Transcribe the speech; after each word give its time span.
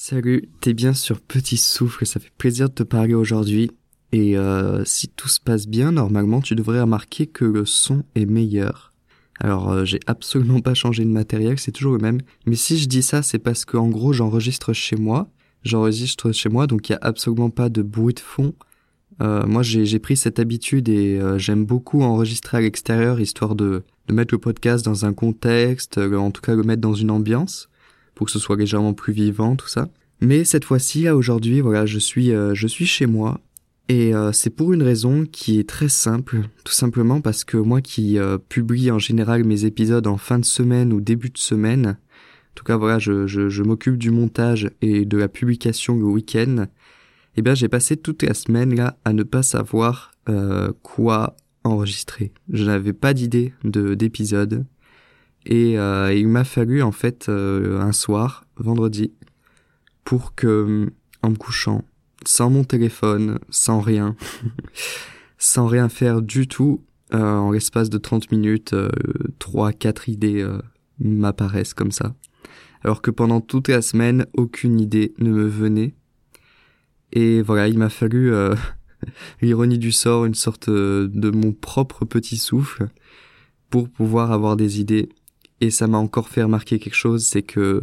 Salut, 0.00 0.48
t'es 0.60 0.74
bien 0.74 0.94
sur 0.94 1.20
Petit 1.20 1.56
Souffle, 1.56 2.06
ça 2.06 2.20
fait 2.20 2.30
plaisir 2.38 2.68
de 2.68 2.74
te 2.74 2.82
parler 2.84 3.14
aujourd'hui. 3.14 3.72
Et 4.12 4.38
euh, 4.38 4.84
si 4.84 5.08
tout 5.08 5.26
se 5.26 5.40
passe 5.40 5.66
bien, 5.66 5.90
normalement 5.90 6.40
tu 6.40 6.54
devrais 6.54 6.80
remarquer 6.80 7.26
que 7.26 7.44
le 7.44 7.64
son 7.64 8.04
est 8.14 8.24
meilleur. 8.24 8.92
Alors 9.40 9.72
euh, 9.72 9.84
j'ai 9.84 9.98
absolument 10.06 10.60
pas 10.60 10.74
changé 10.74 11.04
de 11.04 11.10
matériel, 11.10 11.58
c'est 11.58 11.72
toujours 11.72 11.94
le 11.94 11.98
même. 11.98 12.20
Mais 12.46 12.54
si 12.54 12.78
je 12.78 12.86
dis 12.86 13.02
ça, 13.02 13.22
c'est 13.22 13.40
parce 13.40 13.64
que 13.64 13.76
en 13.76 13.88
gros 13.88 14.12
j'enregistre 14.12 14.72
chez 14.72 14.94
moi. 14.94 15.28
J'enregistre 15.64 16.30
chez 16.30 16.48
moi, 16.48 16.68
donc 16.68 16.88
il 16.88 16.92
y 16.92 16.94
a 16.94 17.00
absolument 17.02 17.50
pas 17.50 17.68
de 17.68 17.82
bruit 17.82 18.14
de 18.14 18.20
fond. 18.20 18.54
Euh, 19.20 19.44
moi 19.48 19.64
j'ai 19.64 19.98
pris 19.98 20.16
cette 20.16 20.38
habitude 20.38 20.88
et 20.88 21.18
euh, 21.18 21.38
j'aime 21.38 21.66
beaucoup 21.66 22.02
enregistrer 22.02 22.58
à 22.58 22.60
l'extérieur 22.60 23.18
histoire 23.18 23.56
de, 23.56 23.82
de 24.06 24.14
mettre 24.14 24.32
le 24.32 24.38
podcast 24.38 24.84
dans 24.84 25.06
un 25.06 25.12
contexte, 25.12 25.98
en 25.98 26.30
tout 26.30 26.40
cas 26.40 26.54
le 26.54 26.62
mettre 26.62 26.82
dans 26.82 26.94
une 26.94 27.10
ambiance 27.10 27.68
pour 28.18 28.26
que 28.26 28.32
ce 28.32 28.40
soit 28.40 28.56
légèrement 28.56 28.94
plus 28.94 29.12
vivant, 29.12 29.54
tout 29.54 29.68
ça. 29.68 29.88
Mais 30.20 30.42
cette 30.42 30.64
fois-ci, 30.64 31.04
là 31.04 31.14
aujourd'hui, 31.14 31.60
voilà, 31.60 31.86
je 31.86 32.00
suis, 32.00 32.32
euh, 32.32 32.52
chez 32.52 33.06
moi 33.06 33.40
et 33.88 34.12
euh, 34.12 34.32
c'est 34.32 34.50
pour 34.50 34.72
une 34.72 34.82
raison 34.82 35.24
qui 35.24 35.60
est 35.60 35.68
très 35.68 35.88
simple, 35.88 36.40
tout 36.64 36.72
simplement 36.72 37.20
parce 37.20 37.44
que 37.44 37.56
moi 37.56 37.80
qui 37.80 38.18
euh, 38.18 38.36
publie 38.36 38.90
en 38.90 38.98
général 38.98 39.44
mes 39.44 39.64
épisodes 39.64 40.06
en 40.08 40.18
fin 40.18 40.40
de 40.40 40.44
semaine 40.44 40.92
ou 40.92 41.00
début 41.00 41.30
de 41.30 41.38
semaine, 41.38 41.86
en 41.86 42.54
tout 42.56 42.64
cas 42.64 42.76
voilà, 42.76 42.98
je, 42.98 43.62
m'occupe 43.62 43.96
du 43.96 44.10
montage 44.10 44.68
et 44.82 45.04
de 45.04 45.16
la 45.16 45.28
publication 45.28 45.96
le 45.96 46.04
week-end, 46.04 46.66
eh 47.36 47.42
bien 47.42 47.54
j'ai 47.54 47.68
passé 47.68 47.96
toute 47.96 48.24
la 48.24 48.34
semaine 48.34 48.74
là 48.74 48.98
à 49.04 49.12
ne 49.12 49.22
pas 49.22 49.44
savoir 49.44 50.10
quoi 50.82 51.36
enregistrer. 51.64 52.32
Je 52.52 52.64
n'avais 52.64 52.92
pas 52.92 53.14
d'idée 53.14 53.54
de 53.64 53.94
d'épisode. 53.94 54.66
Et 55.48 55.78
euh, 55.78 56.12
il 56.12 56.28
m'a 56.28 56.44
fallu 56.44 56.82
en 56.82 56.92
fait 56.92 57.28
euh, 57.28 57.80
un 57.80 57.92
soir, 57.92 58.44
vendredi, 58.56 59.14
pour 60.04 60.34
que, 60.34 60.92
en 61.22 61.30
me 61.30 61.36
couchant, 61.36 61.84
sans 62.26 62.50
mon 62.50 62.64
téléphone, 62.64 63.38
sans 63.48 63.80
rien, 63.80 64.14
sans 65.38 65.66
rien 65.66 65.88
faire 65.88 66.20
du 66.20 66.46
tout, 66.48 66.84
euh, 67.14 67.18
en 67.18 67.50
l'espace 67.50 67.88
de 67.88 67.96
30 67.96 68.30
minutes, 68.30 68.74
trois, 69.38 69.72
quatre 69.72 70.10
idées 70.10 70.46
m'apparaissent 71.00 71.74
comme 71.74 71.92
ça. 71.92 72.14
Alors 72.82 73.00
que 73.00 73.10
pendant 73.10 73.40
toute 73.40 73.68
la 73.68 73.80
semaine, 73.80 74.26
aucune 74.34 74.78
idée 74.78 75.14
ne 75.18 75.30
me 75.30 75.46
venait. 75.46 75.94
Et 77.12 77.40
voilà, 77.40 77.68
il 77.68 77.78
m'a 77.78 77.88
fallu 77.88 78.30
l'ironie 79.40 79.78
du 79.78 79.92
sort, 79.92 80.26
une 80.26 80.34
sorte 80.34 80.68
de 80.68 81.30
mon 81.30 81.52
propre 81.52 82.04
petit 82.04 82.36
souffle 82.36 82.88
pour 83.70 83.88
pouvoir 83.88 84.30
avoir 84.32 84.56
des 84.56 84.80
idées 84.80 85.08
et 85.60 85.70
ça 85.70 85.86
m'a 85.86 85.98
encore 85.98 86.28
fait 86.28 86.42
remarquer 86.42 86.78
quelque 86.78 86.94
chose, 86.94 87.24
c'est 87.24 87.42
que 87.42 87.80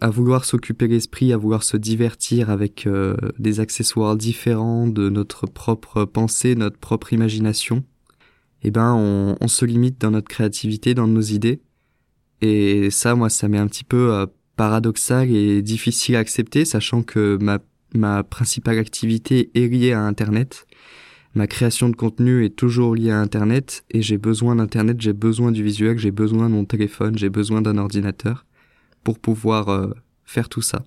à, 0.00 0.10
vouloir 0.10 0.44
s'occuper 0.44 0.88
l'esprit, 0.88 1.32
à 1.32 1.36
vouloir 1.36 1.62
se 1.62 1.76
divertir 1.76 2.48
avec 2.48 2.86
euh, 2.86 3.16
des 3.38 3.60
accessoires 3.60 4.16
différents 4.16 4.86
de 4.86 5.10
notre 5.10 5.46
propre 5.46 6.04
pensée, 6.04 6.54
notre 6.54 6.78
propre 6.78 7.12
imagination, 7.12 7.84
eh 8.62 8.70
ben 8.70 8.94
on, 8.94 9.48
se 9.48 9.64
limite 9.64 10.00
dans 10.00 10.10
notre 10.10 10.28
créativité, 10.28 10.94
dans 10.94 11.06
nos 11.06 11.20
idées. 11.20 11.60
Et 12.40 12.90
ça, 12.90 13.14
moi, 13.14 13.28
ça 13.28 13.48
m'est 13.48 13.58
un 13.58 13.66
petit 13.66 13.84
peu 13.84 14.12
euh, 14.12 14.26
paradoxal 14.56 15.30
et 15.30 15.60
difficile 15.60 16.16
à 16.16 16.20
accepter, 16.20 16.64
sachant 16.64 17.02
que 17.02 17.36
ma, 17.40 17.58
ma 17.94 18.24
principale 18.24 18.78
activité 18.78 19.50
est 19.54 19.68
liée 19.68 19.92
à 19.92 20.00
Internet 20.00 20.66
ma 21.38 21.46
création 21.46 21.88
de 21.88 21.94
contenu 21.94 22.44
est 22.44 22.56
toujours 22.56 22.96
liée 22.96 23.12
à 23.12 23.20
Internet 23.20 23.84
et 23.92 24.02
j'ai 24.02 24.18
besoin 24.18 24.56
d'Internet, 24.56 25.00
j'ai 25.00 25.12
besoin 25.12 25.52
du 25.52 25.62
visuel, 25.62 25.96
j'ai 25.96 26.10
besoin 26.10 26.48
de 26.48 26.54
mon 26.54 26.64
téléphone, 26.64 27.16
j'ai 27.16 27.30
besoin 27.30 27.62
d'un 27.62 27.78
ordinateur 27.78 28.44
pour 29.04 29.20
pouvoir 29.20 29.68
euh, 29.68 29.94
faire 30.24 30.48
tout 30.48 30.62
ça. 30.62 30.84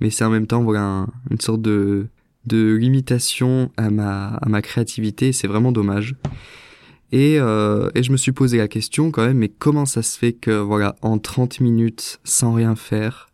Mais 0.00 0.08
c'est 0.08 0.24
en 0.24 0.30
même 0.30 0.46
temps 0.46 0.62
voilà 0.62 1.06
une 1.30 1.40
sorte 1.40 1.60
de 1.60 2.06
de 2.46 2.74
limitation 2.76 3.70
à 3.76 3.90
ma 3.90 4.28
à 4.28 4.48
ma 4.48 4.62
créativité, 4.62 5.32
c'est 5.32 5.48
vraiment 5.48 5.70
dommage. 5.70 6.16
Et, 7.12 7.38
euh, 7.38 7.90
et 7.94 8.02
je 8.02 8.10
me 8.10 8.16
suis 8.16 8.32
posé 8.32 8.56
la 8.56 8.68
question 8.68 9.10
quand 9.10 9.26
même, 9.26 9.38
mais 9.38 9.48
comment 9.50 9.84
ça 9.84 10.02
se 10.02 10.18
fait 10.18 10.32
que 10.32 10.58
voilà 10.58 10.96
en 11.02 11.18
30 11.18 11.60
minutes 11.60 12.20
sans 12.24 12.54
rien 12.54 12.74
faire, 12.74 13.28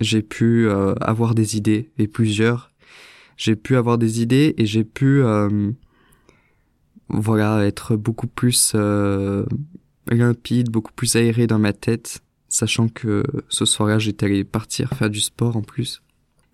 j'ai 0.00 0.22
pu 0.22 0.68
euh, 0.68 0.94
avoir 1.02 1.34
des 1.34 1.58
idées? 1.58 1.90
Et 1.98 2.08
plusieurs 2.08 2.70
j'ai 3.36 3.56
pu 3.56 3.76
avoir 3.76 3.98
des 3.98 4.22
idées 4.22 4.54
et 4.58 4.66
j'ai 4.66 4.84
pu 4.84 5.22
euh, 5.22 5.70
voilà 7.08 7.66
être 7.66 7.96
beaucoup 7.96 8.26
plus 8.26 8.72
euh, 8.74 9.44
limpide, 10.10 10.70
beaucoup 10.70 10.92
plus 10.92 11.16
aéré 11.16 11.46
dans 11.46 11.58
ma 11.58 11.72
tête, 11.72 12.22
sachant 12.48 12.88
que 12.88 13.22
ce 13.48 13.64
soir-là 13.64 13.98
j'étais 13.98 14.26
allé 14.26 14.44
partir 14.44 14.90
faire 14.90 15.10
du 15.10 15.20
sport 15.20 15.56
en 15.56 15.62
plus. 15.62 16.02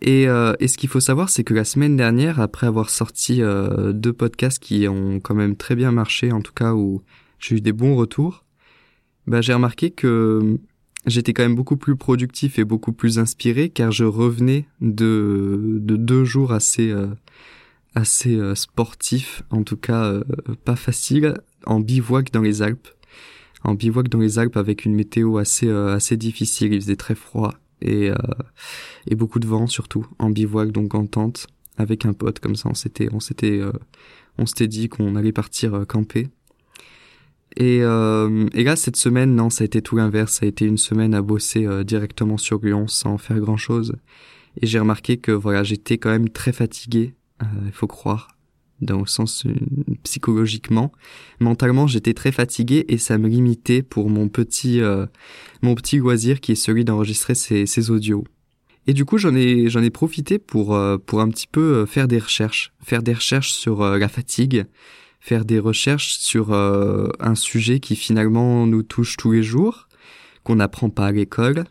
Et, 0.02 0.26
euh, 0.26 0.54
et 0.58 0.66
ce 0.66 0.76
qu'il 0.76 0.88
faut 0.88 1.00
savoir, 1.00 1.28
c'est 1.30 1.44
que 1.44 1.54
la 1.54 1.64
semaine 1.64 1.96
dernière, 1.96 2.40
après 2.40 2.66
avoir 2.66 2.90
sorti 2.90 3.40
euh, 3.40 3.92
deux 3.92 4.12
podcasts 4.12 4.58
qui 4.58 4.88
ont 4.88 5.20
quand 5.20 5.36
même 5.36 5.56
très 5.56 5.76
bien 5.76 5.92
marché, 5.92 6.32
en 6.32 6.40
tout 6.40 6.52
cas 6.52 6.74
où 6.74 7.02
j'ai 7.38 7.56
eu 7.56 7.60
des 7.60 7.72
bons 7.72 7.94
retours, 7.94 8.44
bah, 9.28 9.40
j'ai 9.40 9.54
remarqué 9.54 9.92
que 9.92 10.58
j'étais 11.06 11.32
quand 11.32 11.42
même 11.42 11.54
beaucoup 11.54 11.76
plus 11.76 11.96
productif 11.96 12.58
et 12.58 12.64
beaucoup 12.64 12.92
plus 12.92 13.18
inspiré 13.18 13.68
car 13.68 13.90
je 13.92 14.04
revenais 14.04 14.66
de, 14.80 15.78
de 15.80 15.96
deux 15.96 16.24
jours 16.24 16.52
assez 16.52 16.90
euh, 16.90 17.08
assez 17.94 18.36
euh, 18.36 18.54
sportifs, 18.54 19.42
en 19.50 19.64
tout 19.64 19.76
cas 19.76 20.04
euh, 20.04 20.24
pas 20.64 20.76
facile, 20.76 21.34
en 21.66 21.80
bivouac 21.80 22.30
dans 22.32 22.40
les 22.40 22.62
Alpes. 22.62 22.88
En 23.64 23.74
bivouac 23.74 24.08
dans 24.08 24.18
les 24.18 24.38
Alpes 24.38 24.56
avec 24.56 24.84
une 24.84 24.94
météo 24.94 25.38
assez 25.38 25.70
assez 25.70 26.16
difficile, 26.16 26.72
il 26.72 26.80
faisait 26.80 26.96
très 26.96 27.14
froid 27.14 27.54
et 27.80 28.10
et 29.08 29.14
beaucoup 29.14 29.38
de 29.40 29.46
vent 29.46 29.66
surtout 29.66 30.06
en 30.18 30.30
bivouac 30.30 30.70
donc 30.72 30.94
en 30.94 31.06
tente 31.06 31.46
avec 31.78 32.06
un 32.06 32.12
pote 32.12 32.38
comme 32.38 32.56
ça 32.56 32.68
on 32.68 32.74
s'était 32.74 33.08
on 33.12 33.20
s'était 33.20 33.60
on 34.38 34.46
s'était 34.46 34.68
dit 34.68 34.88
qu'on 34.88 35.14
allait 35.14 35.32
partir 35.32 35.84
camper 35.88 36.28
et, 37.56 37.80
euh, 37.82 38.46
et 38.54 38.64
là, 38.64 38.76
cette 38.76 38.96
semaine, 38.96 39.34
non, 39.34 39.50
ça 39.50 39.62
a 39.62 39.66
été 39.66 39.82
tout 39.82 39.96
l'inverse. 39.96 40.34
Ça 40.34 40.46
a 40.46 40.48
été 40.48 40.64
une 40.64 40.78
semaine 40.78 41.14
à 41.14 41.22
bosser 41.22 41.66
euh, 41.66 41.84
directement 41.84 42.38
sur 42.38 42.58
Lyon 42.60 42.86
sans 42.88 43.18
faire 43.18 43.38
grand 43.40 43.56
chose. 43.56 43.94
Et 44.60 44.66
j'ai 44.66 44.78
remarqué 44.78 45.18
que 45.18 45.32
voilà, 45.32 45.62
j'étais 45.62 45.98
quand 45.98 46.10
même 46.10 46.28
très 46.28 46.52
fatigué, 46.52 47.14
euh, 47.42 47.46
il 47.66 47.72
faut 47.72 47.86
croire, 47.86 48.36
dans 48.80 49.00
le 49.00 49.06
sens 49.06 49.46
euh, 49.46 49.54
psychologiquement. 50.02 50.92
Mentalement, 51.40 51.86
j'étais 51.86 52.14
très 52.14 52.32
fatigué 52.32 52.84
et 52.88 52.98
ça 52.98 53.18
me 53.18 53.28
limitait 53.28 53.82
pour 53.82 54.10
mon 54.10 54.28
petit, 54.28 54.80
mon 55.62 55.74
petit 55.74 55.98
loisir 55.98 56.40
qui 56.40 56.52
est 56.52 56.56
celui 56.56 56.84
d'enregistrer 56.84 57.34
ces, 57.34 57.66
ces 57.66 57.90
audios. 57.90 58.24
Et 58.86 58.94
du 58.94 59.04
coup, 59.04 59.16
j'en 59.16 59.34
ai, 59.34 59.68
j'en 59.68 59.82
ai 59.82 59.90
profité 59.90 60.38
pour, 60.38 60.78
pour 61.06 61.20
un 61.20 61.28
petit 61.28 61.46
peu 61.46 61.86
faire 61.86 62.08
des 62.08 62.18
recherches, 62.18 62.72
faire 62.82 63.02
des 63.02 63.14
recherches 63.14 63.52
sur 63.52 63.82
la 63.82 64.08
fatigue, 64.08 64.66
faire 65.22 65.44
des 65.44 65.60
recherches 65.60 66.18
sur 66.18 66.52
euh, 66.52 67.08
un 67.20 67.36
sujet 67.36 67.78
qui 67.78 67.94
finalement 67.94 68.66
nous 68.66 68.82
touche 68.82 69.16
tous 69.16 69.30
les 69.30 69.44
jours, 69.44 69.86
qu'on 70.42 70.56
n'apprend 70.56 70.90
pas 70.90 71.06
à 71.06 71.12
l'école. 71.12 71.62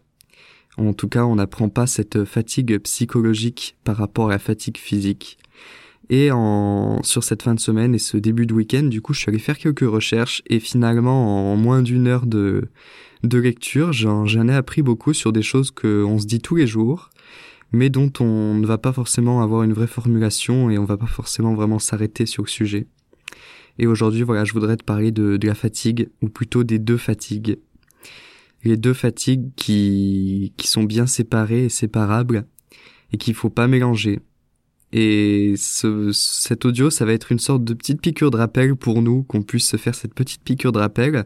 En 0.78 0.94
tout 0.94 1.10
cas, 1.10 1.26
on 1.26 1.36
n'apprend 1.36 1.68
pas 1.68 1.86
cette 1.86 2.24
fatigue 2.24 2.78
psychologique 2.78 3.76
par 3.84 3.98
rapport 3.98 4.30
à 4.30 4.32
la 4.32 4.40
fatigue 4.40 4.78
physique. 4.78 5.38
Et 6.10 6.32
en, 6.32 7.04
sur 7.04 7.26
cette 7.26 7.44
fin 7.44 7.54
de 7.54 7.60
semaine 7.60 7.94
et 7.94 8.00
ce 8.00 8.16
début 8.16 8.46
de 8.46 8.54
week-end, 8.54 8.84
du 8.84 9.02
coup, 9.02 9.14
je 9.14 9.20
suis 9.20 9.30
allé 9.30 9.40
faire 9.40 9.58
quelques 9.58 9.82
recherches 9.82 10.42
et 10.48 10.62
finalement, 10.62 11.52
en 11.52 11.58
moins 11.58 11.82
d'une 11.82 12.08
heure 12.08 12.28
de, 12.28 12.70
de 13.24 13.38
lecture, 13.38 13.92
j'en, 13.92 14.26
j'en 14.28 14.48
ai 14.48 14.56
appris 14.56 14.82
beaucoup 14.82 15.14
sur 15.14 15.34
des 15.34 15.44
choses 15.44 15.72
qu'on 15.72 16.20
se 16.20 16.26
dit 16.26 16.40
tous 16.40 16.56
les 16.56 16.68
jours, 16.68 17.10
mais 17.74 17.90
dont 17.90 18.14
on 18.22 18.54
ne 18.54 18.66
va 18.66 18.78
pas 18.78 18.94
forcément 18.94 19.42
avoir 19.42 19.64
une 19.64 19.74
vraie 19.74 19.88
formulation 19.88 20.70
et 20.70 20.78
on 20.78 20.86
va 20.86 20.96
pas 20.96 21.06
forcément 21.06 21.54
vraiment 21.54 21.80
s'arrêter 21.80 22.26
sur 22.26 22.44
le 22.44 22.50
sujet. 22.50 22.88
Et 23.78 23.88
aujourd'hui, 23.88 24.24
voilà, 24.24 24.46
je 24.46 24.54
voudrais 24.54 24.78
te 24.78 24.84
parler 24.84 25.12
de, 25.12 25.40
la 25.42 25.56
fatigue, 25.56 26.10
ou 26.22 26.30
plutôt 26.30 26.64
des 26.64 26.80
deux 26.80 26.98
fatigues. 26.98 27.58
Les 28.64 28.78
deux 28.78 28.94
fatigues 28.94 29.50
qui, 29.56 30.54
qui 30.58 30.68
sont 30.68 30.84
bien 30.84 31.08
séparées 31.08 31.66
et 31.66 31.70
séparables, 31.70 32.46
et 33.12 33.18
qu'il 33.18 33.34
faut 33.34 33.50
pas 33.50 33.68
mélanger. 33.68 34.20
Et 34.94 35.54
ce, 35.58 36.12
cet 36.12 36.66
audio, 36.66 36.90
ça 36.90 37.06
va 37.06 37.14
être 37.14 37.32
une 37.32 37.40
sorte 37.40 37.64
de 37.64 37.74
petite 37.74 38.02
piqûre 38.02 38.30
de 38.30 38.38
rappel 38.38 38.76
pour 38.76 39.02
nous, 39.02 39.24
qu'on 39.24 39.42
puisse 39.42 39.68
se 39.68 39.78
faire 39.78 39.96
cette 39.96 40.14
petite 40.14 40.44
piqûre 40.44 40.74
de 40.74 40.80
rappel, 40.80 41.26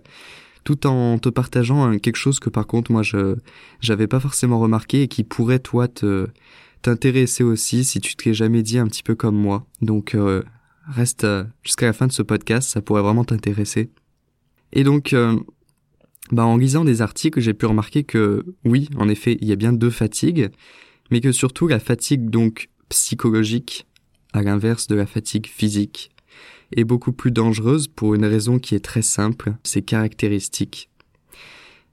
tout 0.66 0.88
en 0.88 1.18
te 1.20 1.30
partageant 1.30 1.98
quelque 1.98 2.18
chose 2.18 2.40
que 2.40 2.50
par 2.50 2.68
contre 2.68 2.92
moi 2.92 3.04
je 3.04 3.36
j'avais 3.80 4.08
pas 4.08 4.20
forcément 4.20 4.60
remarqué 4.60 5.04
et 5.04 5.08
qui 5.08 5.24
pourrait 5.24 5.60
toi 5.60 5.88
te 5.88 6.28
t'intéresser 6.82 7.44
aussi 7.44 7.84
si 7.84 8.02
tu 8.02 8.16
te 8.16 8.28
l'es 8.28 8.34
jamais 8.34 8.62
dit 8.62 8.78
un 8.78 8.88
petit 8.88 9.04
peu 9.04 9.16
comme 9.16 9.36
moi. 9.36 9.66
Donc 9.82 10.16
euh, 10.16 10.44
reste 10.88 11.24
euh, 11.24 11.44
jusqu'à 11.64 11.86
la 11.86 11.94
fin 11.94 12.08
de 12.08 12.12
ce 12.12 12.22
podcast, 12.22 12.70
ça 12.70 12.82
pourrait 12.82 13.02
vraiment 13.02 13.24
t'intéresser. 13.24 13.90
Et 14.74 14.84
donc, 14.84 15.14
euh, 15.14 15.38
bah, 16.32 16.46
en 16.46 16.58
lisant 16.58 16.86
des 16.86 17.02
articles, 17.02 17.40
j'ai 17.40 17.54
pu 17.54 17.66
remarquer 17.66 18.04
que 18.04 18.46
oui, 18.64 18.90
en 18.98 19.10
effet, 19.10 19.38
il 19.42 19.48
y 19.48 19.52
a 19.52 19.56
bien 19.56 19.74
deux 19.74 19.90
fatigues, 19.90 20.50
mais 21.12 21.22
que 21.22 21.32
surtout 21.32 21.68
la 21.68 21.80
fatigue 21.80 22.30
donc 22.30 22.70
psychologique, 22.90 23.86
à 24.34 24.42
l'inverse 24.42 24.88
de 24.88 24.96
la 24.96 25.06
fatigue 25.06 25.48
physique, 25.48 26.12
est 26.76 26.84
beaucoup 26.84 27.12
plus 27.12 27.32
dangereuse 27.32 27.88
pour 27.88 28.16
une 28.16 28.26
raison 28.26 28.60
qui 28.60 28.76
est 28.76 28.84
très 28.84 29.02
simple, 29.02 29.56
ses 29.64 29.82
caractéristiques. 29.82 30.90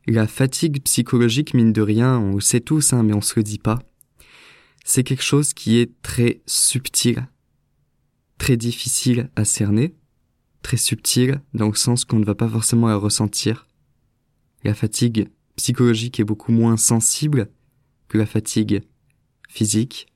la 0.06 0.26
fatigue 0.26 0.82
psychologique, 0.82 1.54
mine 1.54 1.72
de 1.72 1.82
rien, 1.82 2.18
on 2.18 2.34
le 2.34 2.40
sait 2.40 2.60
tous, 2.60 2.92
hein, 2.92 3.04
mais 3.04 3.14
on 3.14 3.20
se 3.20 3.34
le 3.36 3.44
dit 3.44 3.58
pas. 3.58 3.78
C'est 4.84 5.04
quelque 5.04 5.22
chose 5.22 5.54
qui 5.54 5.78
est 5.78 5.92
très 6.02 6.40
subtil, 6.46 7.28
très 8.42 8.56
difficile 8.56 9.30
à 9.36 9.44
cerner, 9.44 9.94
très 10.62 10.76
subtil 10.76 11.40
dans 11.54 11.68
le 11.68 11.76
sens 11.76 12.04
qu'on 12.04 12.18
ne 12.18 12.24
va 12.24 12.34
pas 12.34 12.48
forcément 12.48 12.88
la 12.88 12.96
ressentir. 12.96 13.68
La 14.64 14.74
fatigue 14.74 15.28
psychologique 15.54 16.18
est 16.18 16.24
beaucoup 16.24 16.50
moins 16.50 16.76
sensible 16.76 17.50
que 18.08 18.18
la 18.18 18.26
fatigue 18.26 18.82
physique 19.48 20.08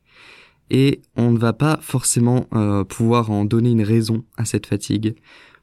et 0.70 1.02
on 1.14 1.30
ne 1.30 1.38
va 1.38 1.52
pas 1.52 1.78
forcément 1.82 2.48
euh, 2.52 2.82
pouvoir 2.82 3.30
en 3.30 3.44
donner 3.44 3.70
une 3.70 3.84
raison 3.84 4.24
à 4.36 4.44
cette 4.44 4.66
fatigue, 4.66 5.14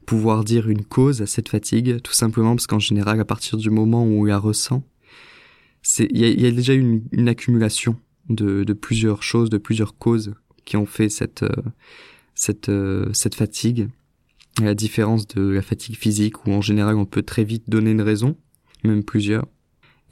pouvoir 0.06 0.42
dire 0.42 0.70
une 0.70 0.86
cause 0.86 1.20
à 1.20 1.26
cette 1.26 1.50
fatigue, 1.50 2.00
tout 2.00 2.14
simplement 2.14 2.56
parce 2.56 2.66
qu'en 2.66 2.78
général, 2.78 3.20
à 3.20 3.26
partir 3.26 3.58
du 3.58 3.68
moment 3.68 4.06
où 4.06 4.22
on 4.22 4.24
la 4.24 4.38
ressent, 4.38 4.82
il 5.98 6.16
y 6.16 6.46
a, 6.46 6.50
déjà 6.50 6.72
une, 6.72 7.02
une 7.12 7.28
accumulation 7.28 8.00
de, 8.30 8.64
de, 8.64 8.72
plusieurs 8.72 9.22
choses, 9.22 9.50
de 9.50 9.58
plusieurs 9.58 9.98
causes 9.98 10.34
qui 10.64 10.78
ont 10.78 10.86
fait 10.86 11.10
cette 11.10 11.42
euh, 11.42 11.62
cette 12.34 12.68
euh, 12.68 13.10
cette 13.12 13.34
fatigue. 13.34 13.88
À 14.60 14.64
la 14.64 14.74
différence 14.74 15.26
de 15.26 15.42
la 15.42 15.62
fatigue 15.62 15.96
physique 15.96 16.46
où 16.46 16.52
en 16.52 16.60
général 16.60 16.96
on 16.96 17.06
peut 17.06 17.22
très 17.22 17.42
vite 17.42 17.64
donner 17.68 17.90
une 17.90 18.02
raison, 18.02 18.36
même 18.84 19.02
plusieurs. 19.02 19.46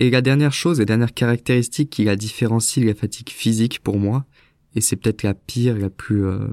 Et 0.01 0.11
la 0.11 0.21
dernière 0.21 0.53
chose, 0.53 0.81
la 0.81 0.85
dernière 0.85 1.15
caractéristique 1.15 1.91
qui 1.91 2.05
la 2.05 2.17
différencie 2.17 2.85
de 2.85 2.91
la 2.91 2.97
fatigue 2.97 3.31
physique 3.31 3.79
pour 3.81 3.99
moi, 3.99 4.27
et 4.75 4.81
c'est 4.81 4.97
peut-être 4.97 5.23
la 5.23 5.35
pire, 5.35 5.79
la 5.79 5.91
plus 5.91 6.25
euh, 6.25 6.49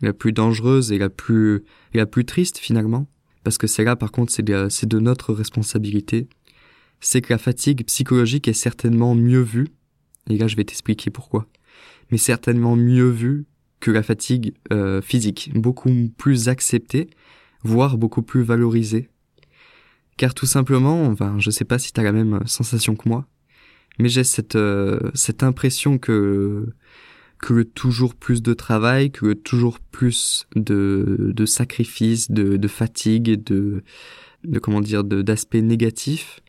la 0.00 0.12
plus 0.12 0.32
dangereuse 0.32 0.90
et 0.90 0.98
la 0.98 1.08
plus 1.08 1.62
la 1.92 2.06
plus 2.06 2.24
triste 2.24 2.58
finalement, 2.58 3.06
parce 3.44 3.58
que 3.58 3.68
c'est 3.68 3.84
là 3.84 3.94
par 3.94 4.10
contre 4.10 4.32
c'est 4.32 4.42
de, 4.42 4.68
c'est 4.68 4.88
de 4.88 4.98
notre 4.98 5.32
responsabilité, 5.32 6.28
c'est 7.00 7.20
que 7.20 7.32
la 7.32 7.38
fatigue 7.38 7.84
psychologique 7.84 8.48
est 8.48 8.54
certainement 8.54 9.14
mieux 9.14 9.42
vue, 9.42 9.68
et 10.28 10.36
là 10.36 10.48
je 10.48 10.56
vais 10.56 10.64
t'expliquer 10.64 11.10
pourquoi, 11.10 11.46
mais 12.10 12.18
certainement 12.18 12.74
mieux 12.74 13.10
vue 13.10 13.46
que 13.84 13.90
la 13.90 14.02
fatigue 14.02 14.54
euh, 14.72 15.02
physique, 15.02 15.50
beaucoup 15.54 15.90
plus 16.16 16.48
acceptée, 16.48 17.10
voire 17.64 17.98
beaucoup 17.98 18.22
plus 18.22 18.42
valorisée. 18.42 19.10
Car 20.16 20.32
tout 20.32 20.46
simplement, 20.46 21.04
enfin, 21.04 21.36
je 21.38 21.50
sais 21.50 21.66
pas 21.66 21.78
si 21.78 21.92
tu 21.92 22.00
as 22.00 22.02
la 22.02 22.12
même 22.12 22.40
sensation 22.46 22.96
que 22.96 23.06
moi, 23.06 23.26
mais 23.98 24.08
j'ai 24.08 24.24
cette 24.24 24.56
euh, 24.56 25.10
cette 25.12 25.42
impression 25.42 25.98
que 25.98 26.72
que 27.42 27.52
le 27.52 27.66
toujours 27.66 28.14
plus 28.14 28.40
de 28.40 28.54
travail, 28.54 29.10
que 29.10 29.26
le 29.26 29.34
toujours 29.34 29.78
plus 29.80 30.46
de, 30.56 31.32
de 31.36 31.44
sacrifices, 31.44 32.30
de, 32.30 32.56
de 32.56 32.68
fatigue, 32.68 33.44
de, 33.44 33.82
de 34.44 34.58
comment 34.60 34.80
dire, 34.80 35.04
d'aspects 35.04 35.56
négatifs, 35.56 36.40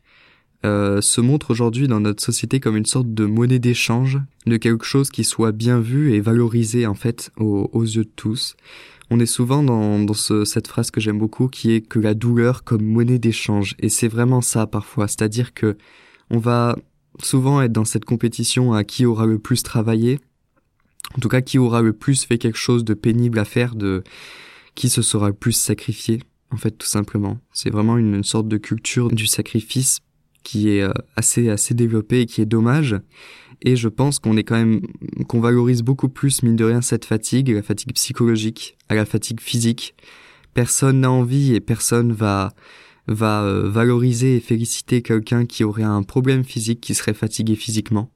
euh, 0.65 1.01
se 1.01 1.21
montre 1.21 1.51
aujourd'hui 1.51 1.87
dans 1.87 1.99
notre 1.99 2.23
société 2.23 2.59
comme 2.59 2.75
une 2.75 2.85
sorte 2.85 3.13
de 3.13 3.25
monnaie 3.25 3.59
d'échange, 3.59 4.19
de 4.45 4.57
quelque 4.57 4.85
chose 4.85 5.09
qui 5.09 5.23
soit 5.23 5.51
bien 5.51 5.79
vu 5.79 6.13
et 6.13 6.19
valorisé 6.19 6.85
en 6.87 6.95
fait 6.95 7.31
aux, 7.37 7.83
yeux 7.83 8.03
de 8.03 8.11
tous. 8.15 8.55
On 9.09 9.19
est 9.19 9.25
souvent 9.25 9.63
dans, 9.63 9.99
dans 9.99 10.13
ce, 10.13 10.45
cette 10.45 10.67
phrase 10.67 10.91
que 10.91 10.99
j'aime 10.99 11.19
beaucoup 11.19 11.47
qui 11.47 11.71
est 11.73 11.81
que 11.81 11.99
la 11.99 12.13
douleur 12.13 12.63
comme 12.63 12.83
monnaie 12.83 13.19
d'échange 13.19 13.75
et 13.79 13.89
c'est 13.89 14.07
vraiment 14.07 14.41
ça 14.41 14.67
parfois, 14.67 15.07
c'est-à-dire 15.07 15.53
que 15.53 15.77
on 16.29 16.39
va 16.39 16.75
souvent 17.21 17.61
être 17.61 17.71
dans 17.71 17.85
cette 17.85 18.05
compétition 18.05 18.73
à 18.73 18.83
qui 18.83 19.05
aura 19.05 19.25
le 19.25 19.39
plus 19.39 19.63
travaillé 19.63 20.19
en 21.13 21.19
tout 21.19 21.29
cas 21.29 21.41
qui 21.41 21.57
aura 21.57 21.81
le 21.81 21.93
plus 21.93 22.25
fait 22.25 22.37
quelque 22.37 22.57
chose 22.57 22.83
de 22.83 22.93
pénible 22.93 23.39
à 23.39 23.45
faire, 23.45 23.75
de 23.75 24.03
qui 24.73 24.89
se 24.89 25.01
sera 25.01 25.27
le 25.27 25.33
plus 25.33 25.53
sacrifié, 25.53 26.21
en 26.51 26.57
fait 26.57 26.71
tout 26.71 26.87
simplement. 26.87 27.37
C'est 27.53 27.69
vraiment 27.69 27.97
une, 27.97 28.23
sorte 28.23 28.47
de 28.47 28.57
culture 28.57 29.09
du 29.09 29.27
sacrifice 29.27 29.99
qui 30.45 30.69
est 30.69 30.81
euh, 30.81 30.93
assez 31.17 31.49
assez 31.49 31.73
développée 31.73 32.21
et 32.21 32.25
qui 32.25 32.39
est 32.39 32.45
dommage. 32.45 32.95
Et 33.61 33.75
je 33.75 33.89
pense 33.89 34.19
qu'on 34.19 34.37
est 34.37 34.43
quand 34.43 34.55
même 34.55 34.81
qu'on 35.27 35.41
valorise 35.41 35.81
beaucoup 35.81 36.07
plus 36.07 36.43
mine 36.43 36.55
de 36.55 36.63
rien 36.63 36.81
cette 36.81 37.03
fatigue, 37.03 37.49
la 37.49 37.63
fatigue 37.63 37.93
psychologique, 37.93 38.77
à 38.87 38.95
la 38.95 39.05
fatigue 39.05 39.41
physique. 39.41 39.95
Personne 40.53 41.01
n'a 41.01 41.11
envie 41.11 41.53
et 41.53 41.59
personne 41.59 42.13
va 42.13 42.53
va 43.07 43.43
euh, 43.43 43.69
valoriser 43.69 44.37
et 44.37 44.39
féliciter 44.39 45.01
quelqu'un 45.01 45.45
qui 45.45 45.65
aurait 45.65 45.83
un 45.83 46.03
problème 46.03 46.45
physique, 46.45 46.79
qui 46.79 46.95
serait 46.95 47.13
fatigué 47.13 47.55
physiquement 47.55 48.09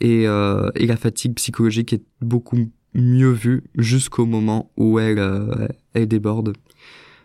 et, 0.00 0.26
euh, 0.26 0.70
et 0.74 0.86
la 0.86 0.96
fatigue 0.96 1.34
psychologique 1.34 1.92
est 1.92 2.02
beaucoup 2.20 2.70
mieux 2.94 3.32
vue 3.32 3.62
jusqu'au 3.76 4.26
moment 4.26 4.70
où 4.76 4.98
elle, 4.98 5.18
euh, 5.18 5.68
elle 5.94 6.08
déborde. 6.08 6.54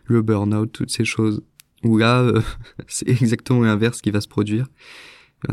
Le 0.05 0.21
burn-out, 0.21 0.71
toutes 0.71 0.91
ces 0.91 1.05
choses. 1.05 1.41
Où 1.85 1.97
là, 1.97 2.21
euh, 2.21 2.41
c'est 2.87 3.07
exactement 3.09 3.61
l'inverse 3.61 4.01
qui 4.01 4.11
va 4.11 4.21
se 4.21 4.27
produire. 4.27 4.67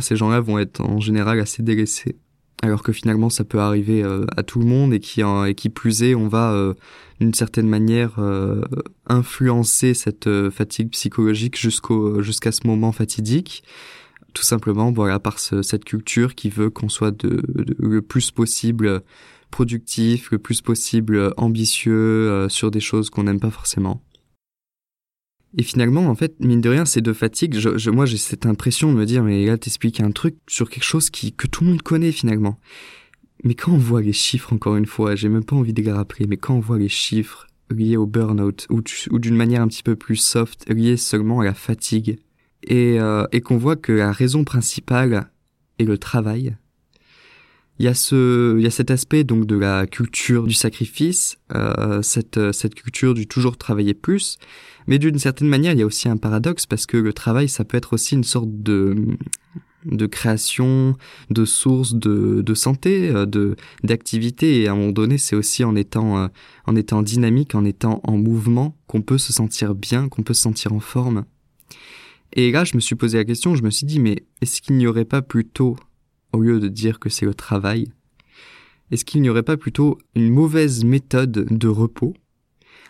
ces 0.01 0.17
gens-là 0.17 0.41
vont 0.41 0.59
être 0.59 0.81
en 0.81 1.01
général 1.01 1.39
assez 1.41 1.63
délaissés. 1.63 2.17
Alors 2.63 2.83
que 2.83 2.93
finalement, 2.93 3.29
ça 3.29 3.45
peut 3.45 3.59
arriver 3.59 4.03
euh, 4.03 4.25
à 4.37 4.43
tout 4.43 4.61
le 4.61 4.67
monde 4.67 4.95
et 4.95 5.01
qui, 5.01 5.21
et 5.21 5.55
qui 5.55 5.69
plus 5.69 6.03
est, 6.03 6.15
on 6.15 6.29
va 6.29 6.75
d'une 7.21 7.35
certaine 7.35 7.69
manière 7.69 8.19
influencer 9.07 9.95
cette 9.95 10.29
fatigue 10.51 10.91
psychologique 10.91 11.59
jusqu'au 11.59 12.23
jusqu'à 12.23 12.51
ce 12.51 12.67
moment 12.67 12.91
fatidique 12.93 13.63
tout 14.33 14.43
simplement 14.43 14.91
voilà 14.93 15.19
par 15.19 15.39
cette 15.39 15.85
culture 15.85 16.35
qui 16.35 16.49
veut 16.49 16.71
qu'on 16.71 16.89
soit 16.89 17.11
de, 17.11 17.43
le 17.79 18.03
plus 18.03 18.31
possible 18.31 19.03
productif, 19.53 20.33
le 20.33 20.39
plus 20.39 20.61
possible 20.63 21.33
ambitieux 21.37 21.93
euh, 21.95 22.49
sur 22.49 22.73
des 22.73 22.81
choses 22.81 23.11
qu'on 23.11 23.23
n'aime 23.25 23.39
pas 23.39 23.51
forcément. 23.51 24.03
Et 25.59 25.63
finalement, 25.63 26.07
en 26.07 26.15
fait, 26.15 26.41
mine 26.41 26.61
de 26.61 26.71
rien, 26.71 26.85
c'est 26.85 27.01
de 27.03 27.13
fatigue. 27.13 27.59
Je, 27.59 27.91
moi, 27.91 28.07
j'ai 28.07 28.17
cette 28.17 28.47
impression 28.47 28.93
de 28.93 28.99
me 28.99 29.05
dire, 29.05 29.23
mais 29.23 29.45
là, 29.45 29.59
t'expliques 29.59 30.01
un 30.01 30.11
truc 30.11 30.37
sur 30.49 30.71
quelque 30.71 30.85
chose 30.85 31.11
qui 31.11 31.33
que 31.33 31.47
tout 31.47 31.65
le 31.65 31.71
monde 31.71 31.83
connaît 31.83 32.13
finalement. 32.13 32.59
Mais 33.45 33.55
quand 33.55 33.73
on 33.73 33.79
voit 33.79 34.03
les 34.03 34.13
chiffres, 34.13 34.53
encore 34.53 34.77
une 34.77 34.87
fois, 34.87 35.15
j'ai 35.15 35.29
même 35.29 35.45
pas 35.45 35.57
envie 35.57 35.73
de 35.73 35.83
les 35.83 35.93
rappeler, 35.93 36.27
mais 36.27 36.37
quand 36.37 36.55
on 36.55 36.61
voit 36.61 36.79
les 36.79 36.89
chiffres 36.89 37.47
liés 37.71 37.97
au 37.97 38.07
burn-out 38.07 38.67
ou, 38.71 38.83
ou 39.11 39.19
d'une 39.19 39.37
manière 39.37 39.63
un 39.63 39.69
petit 39.69 39.83
peu 39.83 39.97
plus 39.97 40.17
soft, 40.17 40.69
liés 40.71 40.97
seulement 40.97 41.41
à 41.41 41.45
la 41.45 41.55
fatigue, 41.55 42.19
et, 42.65 43.01
euh, 43.01 43.27
et 43.33 43.41
qu'on 43.41 43.57
voit 43.57 43.77
que 43.77 43.93
la 43.93 44.13
raison 44.13 44.45
principale 44.45 45.31
est 45.79 45.85
le 45.85 45.99
travail. 45.99 46.57
Il 47.79 47.87
y 47.87 47.89
a 47.89 47.95
ce, 47.95 48.57
il 48.59 48.63
y 48.63 48.67
a 48.67 48.71
cet 48.71 48.91
aspect 48.91 49.25
donc 49.25 49.47
de 49.47 49.57
la 49.57 49.87
culture 49.87 50.47
du 50.47 50.55
sacrifice, 50.55 51.39
euh, 51.55 52.03
cette 52.03 52.53
cette 52.53 52.75
culture 52.75 53.15
du 53.15 53.27
toujours 53.27 53.57
travailler 53.57 53.95
plus, 53.95 54.39
mais 54.87 54.99
d'une 54.99 55.19
certaine 55.19 55.49
manière 55.49 55.73
il 55.73 55.79
y 55.79 55.83
a 55.83 55.87
aussi 55.87 56.09
un 56.09 56.17
paradoxe 56.17 56.67
parce 56.67 56.87
que 56.87 56.97
le 56.97 57.13
travail 57.13 57.49
ça 57.49 57.65
peut 57.65 57.77
être 57.77 57.95
aussi 57.95 58.15
une 58.15 58.25
sorte 58.25 58.51
de 58.63 58.95
de 59.85 60.07
création, 60.07 60.97
de 61.31 61.45
source 61.45 61.95
de, 61.95 62.41
de 62.43 62.55
santé, 62.55 63.11
euh, 63.11 63.27
de 63.27 63.57
d'activité 63.83 64.63
et 64.63 64.69
à 64.69 64.73
un 64.73 64.77
moment 64.77 64.93
donné 64.93 65.19
c'est 65.19 65.35
aussi 65.35 65.65
en 65.65 65.75
étant 65.75 66.19
euh, 66.19 66.29
en 66.67 66.77
étant 66.77 67.03
dynamique, 67.03 67.55
en 67.55 67.65
étant 67.65 68.01
en 68.05 68.17
mouvement 68.17 68.77
qu'on 68.87 69.03
peut 69.03 69.19
se 69.19 69.33
sentir 69.33 69.75
bien, 69.75 70.09
qu'on 70.09 70.23
peut 70.23 70.35
se 70.35 70.43
sentir 70.43 70.73
en 70.73 70.81
forme. 70.81 71.25
Et 72.35 72.51
là, 72.51 72.65
je 72.65 72.77
me 72.77 72.81
suis 72.81 72.95
posé 72.95 73.19
la 73.19 73.25
question, 73.25 73.55
je 73.55 73.63
me 73.63 73.71
suis 73.71 73.87
dit, 73.87 74.01
mais 74.01 74.25
est-ce 74.41 74.63
qu'il 74.63 74.77
n'y 74.77 74.87
aurait 74.87 75.05
pas 75.05 75.23
plutôt, 75.23 75.77
au 76.33 76.41
lieu 76.41 76.61
de 76.61 76.69
dire 76.69 76.99
que 76.99 77.09
c'est 77.09 77.27
le 77.27 77.35
travail, 77.35 77.89
est-ce 78.91 79.05
qu'il 79.05 79.23
n'y 79.23 79.31
aurait 79.31 79.43
pas 79.43 79.57
plutôt 79.57 79.99
une 80.15 80.31
mauvaise 80.31 80.85
méthode 80.85 81.47
de 81.51 81.69
repos, 81.69 82.15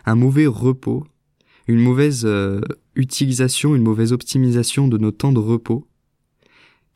un 0.05 0.15
mauvais 0.15 0.47
repos, 0.47 1.05
une 1.67 1.79
mauvaise 1.79 2.25
euh, 2.25 2.59
utilisation, 2.95 3.75
une 3.75 3.83
mauvaise 3.83 4.11
optimisation 4.11 4.87
de 4.87 4.97
nos 4.97 5.11
temps 5.11 5.31
de 5.31 5.39
repos, 5.39 5.87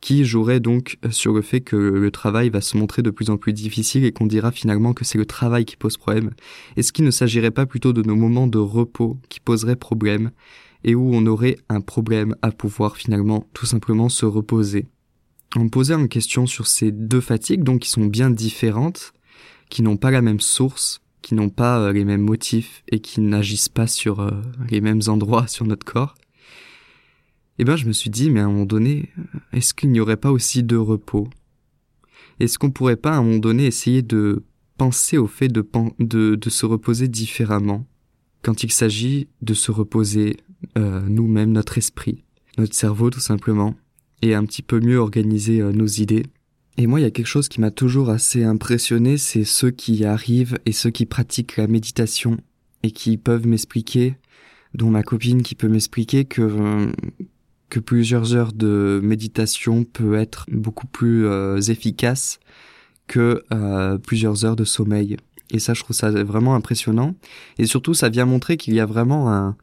qui 0.00 0.24
jouerait 0.24 0.60
donc 0.60 0.98
sur 1.10 1.32
le 1.32 1.42
fait 1.42 1.60
que 1.60 1.76
le 1.76 2.10
travail 2.10 2.50
va 2.50 2.60
se 2.60 2.76
montrer 2.76 3.02
de 3.02 3.10
plus 3.10 3.30
en 3.30 3.36
plus 3.36 3.52
difficile 3.52 4.04
et 4.04 4.12
qu'on 4.12 4.26
dira 4.26 4.52
finalement 4.52 4.92
que 4.92 5.04
c'est 5.04 5.18
le 5.18 5.26
travail 5.26 5.64
qui 5.64 5.76
pose 5.76 5.96
problème? 5.96 6.32
Est-ce 6.76 6.92
qu'il 6.92 7.04
ne 7.04 7.10
s'agirait 7.10 7.50
pas 7.50 7.66
plutôt 7.66 7.92
de 7.92 8.02
nos 8.02 8.14
moments 8.14 8.46
de 8.46 8.58
repos 8.58 9.18
qui 9.28 9.40
poseraient 9.40 9.76
problème 9.76 10.30
et 10.84 10.94
où 10.94 11.10
on 11.12 11.26
aurait 11.26 11.56
un 11.68 11.80
problème 11.80 12.36
à 12.42 12.52
pouvoir 12.52 12.96
finalement 12.96 13.48
tout 13.54 13.66
simplement 13.66 14.08
se 14.08 14.26
reposer? 14.26 14.86
On 15.56 15.64
me 15.64 15.68
posait 15.68 15.94
une 15.94 16.08
question 16.08 16.46
sur 16.46 16.66
ces 16.66 16.92
deux 16.92 17.20
fatigues, 17.20 17.62
donc 17.62 17.80
qui 17.80 17.90
sont 17.90 18.06
bien 18.06 18.30
différentes, 18.30 19.12
qui 19.70 19.82
n'ont 19.82 19.96
pas 19.96 20.10
la 20.10 20.22
même 20.22 20.40
source, 20.40 21.00
qui 21.22 21.34
n'ont 21.34 21.48
pas 21.48 21.78
euh, 21.78 21.92
les 21.92 22.04
mêmes 22.04 22.22
motifs 22.22 22.82
et 22.90 23.00
qui 23.00 23.20
n'agissent 23.20 23.68
pas 23.68 23.86
sur 23.86 24.20
euh, 24.20 24.30
les 24.70 24.80
mêmes 24.80 25.00
endroits 25.08 25.46
sur 25.48 25.64
notre 25.66 25.84
corps. 25.84 26.14
Eh 27.58 27.64
ben, 27.64 27.76
je 27.76 27.86
me 27.86 27.92
suis 27.92 28.10
dit, 28.10 28.30
mais 28.30 28.40
à 28.40 28.44
un 28.44 28.48
moment 28.48 28.66
donné, 28.66 29.10
est-ce 29.52 29.74
qu'il 29.74 29.90
n'y 29.90 30.00
aurait 30.00 30.16
pas 30.16 30.30
aussi 30.30 30.62
de 30.62 30.76
repos? 30.76 31.28
Est-ce 32.38 32.58
qu'on 32.58 32.70
pourrait 32.70 32.96
pas 32.96 33.12
à 33.12 33.16
un 33.16 33.22
moment 33.22 33.38
donné 33.38 33.66
essayer 33.66 34.02
de 34.02 34.44
penser 34.76 35.18
au 35.18 35.26
fait 35.26 35.48
de 35.48 36.48
se 36.48 36.66
reposer 36.66 37.08
différemment 37.08 37.84
quand 38.42 38.62
il 38.62 38.72
s'agit 38.72 39.28
de 39.42 39.54
se 39.54 39.70
reposer 39.70 40.36
euh, 40.76 41.00
nous-mêmes, 41.08 41.52
notre 41.52 41.78
esprit, 41.78 42.24
notre 42.56 42.74
cerveau 42.74 43.10
tout 43.10 43.20
simplement, 43.20 43.74
et 44.22 44.34
un 44.34 44.44
petit 44.44 44.62
peu 44.62 44.80
mieux 44.80 44.98
organiser 44.98 45.60
euh, 45.60 45.72
nos 45.72 45.86
idées. 45.86 46.26
Et 46.76 46.86
moi, 46.86 47.00
il 47.00 47.02
y 47.02 47.06
a 47.06 47.10
quelque 47.10 47.26
chose 47.26 47.48
qui 47.48 47.60
m'a 47.60 47.70
toujours 47.70 48.10
assez 48.10 48.44
impressionné, 48.44 49.18
c'est 49.18 49.44
ceux 49.44 49.70
qui 49.70 50.04
arrivent 50.04 50.58
et 50.64 50.72
ceux 50.72 50.90
qui 50.90 51.06
pratiquent 51.06 51.56
la 51.56 51.66
méditation 51.66 52.36
et 52.84 52.92
qui 52.92 53.16
peuvent 53.16 53.46
m'expliquer, 53.46 54.16
dont 54.74 54.90
ma 54.90 55.02
copine 55.02 55.42
qui 55.42 55.54
peut 55.54 55.68
m'expliquer 55.68 56.24
que 56.24 56.42
euh, 56.42 56.92
que 57.68 57.80
plusieurs 57.80 58.34
heures 58.34 58.54
de 58.54 58.98
méditation 59.02 59.84
peut 59.84 60.14
être 60.14 60.46
beaucoup 60.50 60.86
plus 60.86 61.26
euh, 61.26 61.60
efficace 61.60 62.40
que 63.06 63.42
plusieurs 64.02 64.44
heures 64.44 64.56
de 64.56 64.64
sommeil. 64.64 65.16
Et 65.50 65.58
ça, 65.58 65.72
je 65.72 65.82
trouve 65.82 65.96
ça 65.96 66.10
vraiment 66.10 66.54
impressionnant. 66.54 67.14
Et 67.58 67.64
surtout, 67.64 67.94
ça 67.94 68.10
vient 68.10 68.26
montrer 68.26 68.58
qu'il 68.58 68.74
y 68.74 68.80
a 68.80 68.86
vraiment 68.86 69.32
un, 69.32 69.56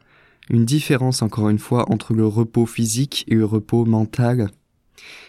une 0.49 0.65
différence, 0.65 1.21
encore 1.21 1.49
une 1.49 1.59
fois, 1.59 1.91
entre 1.91 2.13
le 2.13 2.27
repos 2.27 2.65
physique 2.65 3.25
et 3.27 3.35
le 3.35 3.45
repos 3.45 3.85
mental 3.85 4.49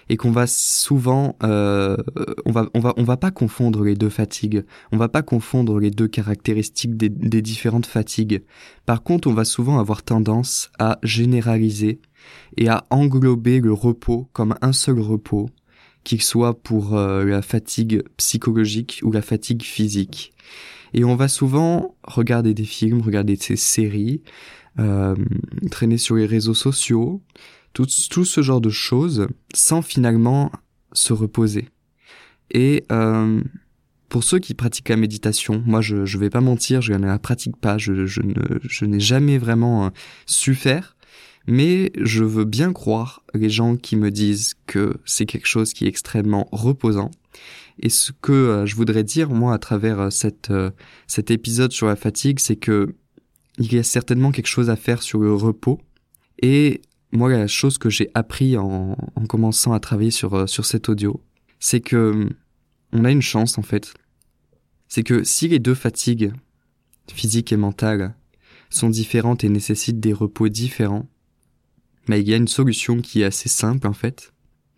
et 0.08 0.16
qu'on 0.16 0.30
va 0.30 0.46
souvent 0.46 1.36
euh, 1.42 1.96
on 2.44 2.52
va 2.52 2.68
on 2.74 2.80
va 2.80 2.94
on 2.96 3.02
va 3.02 3.16
pas 3.16 3.30
confondre 3.30 3.84
les 3.84 3.94
deux 3.94 4.08
fatigues. 4.08 4.64
On 4.92 4.96
va 4.96 5.08
pas 5.08 5.22
confondre 5.22 5.80
les 5.80 5.90
deux 5.90 6.08
caractéristiques 6.08 6.96
des, 6.96 7.08
des 7.08 7.42
différentes 7.42 7.86
fatigues. 7.86 8.42
Par 8.84 9.02
contre 9.02 9.28
on 9.28 9.34
va 9.34 9.44
souvent 9.44 9.78
avoir 9.78 10.02
tendance 10.02 10.70
à 10.78 10.98
généraliser 11.02 12.00
et 12.56 12.68
à 12.68 12.84
englober 12.90 13.60
le 13.60 13.72
repos 13.72 14.28
comme 14.32 14.54
un 14.60 14.72
seul 14.72 15.00
repos 15.00 15.48
qu'il 16.04 16.22
soit 16.22 16.62
pour 16.62 16.96
euh, 16.96 17.24
la 17.24 17.42
fatigue 17.42 18.02
psychologique 18.16 19.00
ou 19.02 19.10
la 19.10 19.22
fatigue 19.22 19.62
physique 19.62 20.32
et 20.94 21.04
on 21.04 21.16
va 21.16 21.28
souvent 21.28 21.96
regarder 22.02 22.54
des 22.54 22.64
films 22.64 23.00
regarder 23.00 23.36
des 23.36 23.56
séries 23.56 24.22
euh, 24.78 25.14
traîner 25.70 25.98
sur 25.98 26.16
les 26.16 26.26
réseaux 26.26 26.54
sociaux 26.54 27.22
tout, 27.72 28.24
ce 28.24 28.40
genre 28.40 28.60
de 28.60 28.70
choses 28.70 29.28
sans 29.54 29.82
finalement 29.82 30.50
se 30.92 31.12
reposer. 31.12 31.68
Et 32.50 32.84
euh, 32.90 33.42
pour 34.08 34.24
ceux 34.24 34.38
qui 34.38 34.54
pratiquent 34.54 34.88
la 34.88 34.96
méditation, 34.96 35.62
moi 35.66 35.80
je 35.80 36.06
je 36.06 36.18
vais 36.18 36.30
pas 36.30 36.40
mentir, 36.40 36.80
je 36.80 36.92
ne 36.92 37.06
la 37.06 37.18
pratique 37.18 37.56
pas, 37.56 37.76
je, 37.76 38.06
je 38.06 38.22
ne 38.22 38.34
je 38.62 38.84
n'ai 38.84 39.00
jamais 39.00 39.36
vraiment 39.36 39.86
euh, 39.86 39.90
su 40.24 40.54
faire, 40.54 40.95
mais 41.46 41.92
je 42.00 42.24
veux 42.24 42.44
bien 42.44 42.72
croire 42.72 43.22
les 43.34 43.50
gens 43.50 43.76
qui 43.76 43.96
me 43.96 44.10
disent 44.10 44.54
que 44.66 44.96
c'est 45.04 45.26
quelque 45.26 45.46
chose 45.46 45.72
qui 45.72 45.84
est 45.84 45.88
extrêmement 45.88 46.48
reposant. 46.52 47.10
Et 47.78 47.88
ce 47.88 48.12
que 48.12 48.32
euh, 48.32 48.66
je 48.66 48.74
voudrais 48.74 49.04
dire 49.04 49.30
moi 49.30 49.52
à 49.54 49.58
travers 49.58 50.00
euh, 50.00 50.10
cette 50.10 50.52
cet 51.06 51.30
épisode 51.30 51.72
sur 51.72 51.86
la 51.86 51.96
fatigue, 51.96 52.40
c'est 52.40 52.56
que 52.56 52.94
il 53.58 53.72
y 53.72 53.78
a 53.78 53.82
certainement 53.82 54.32
quelque 54.32 54.48
chose 54.48 54.70
à 54.70 54.76
faire 54.76 55.02
sur 55.02 55.18
le 55.20 55.32
repos 55.32 55.80
et 56.42 56.82
moi, 57.12 57.30
la 57.30 57.46
chose 57.46 57.78
que 57.78 57.88
j'ai 57.88 58.10
appris 58.14 58.56
en, 58.56 58.96
en, 59.14 59.26
commençant 59.26 59.72
à 59.72 59.80
travailler 59.80 60.10
sur, 60.10 60.34
euh, 60.34 60.46
sur 60.46 60.66
cet 60.66 60.88
audio, 60.88 61.22
c'est 61.60 61.80
que 61.80 62.28
on 62.92 63.04
a 63.04 63.10
une 63.10 63.22
chance 63.22 63.58
en 63.58 63.62
fait. 63.62 63.94
C'est 64.88 65.02
que 65.02 65.24
si 65.24 65.48
les 65.48 65.58
deux 65.58 65.74
fatigues, 65.74 66.32
physique 67.10 67.52
et 67.52 67.56
mentale, 67.56 68.14
sont 68.70 68.90
différentes 68.90 69.44
et 69.44 69.48
nécessitent 69.48 70.00
des 70.00 70.12
repos 70.12 70.48
différents, 70.48 71.08
mais 72.08 72.20
il 72.20 72.28
y 72.28 72.34
a 72.34 72.36
une 72.36 72.48
solution 72.48 73.00
qui 73.00 73.22
est 73.22 73.24
assez 73.24 73.48
simple 73.48 73.86
en 73.86 73.92
fait. 73.92 74.32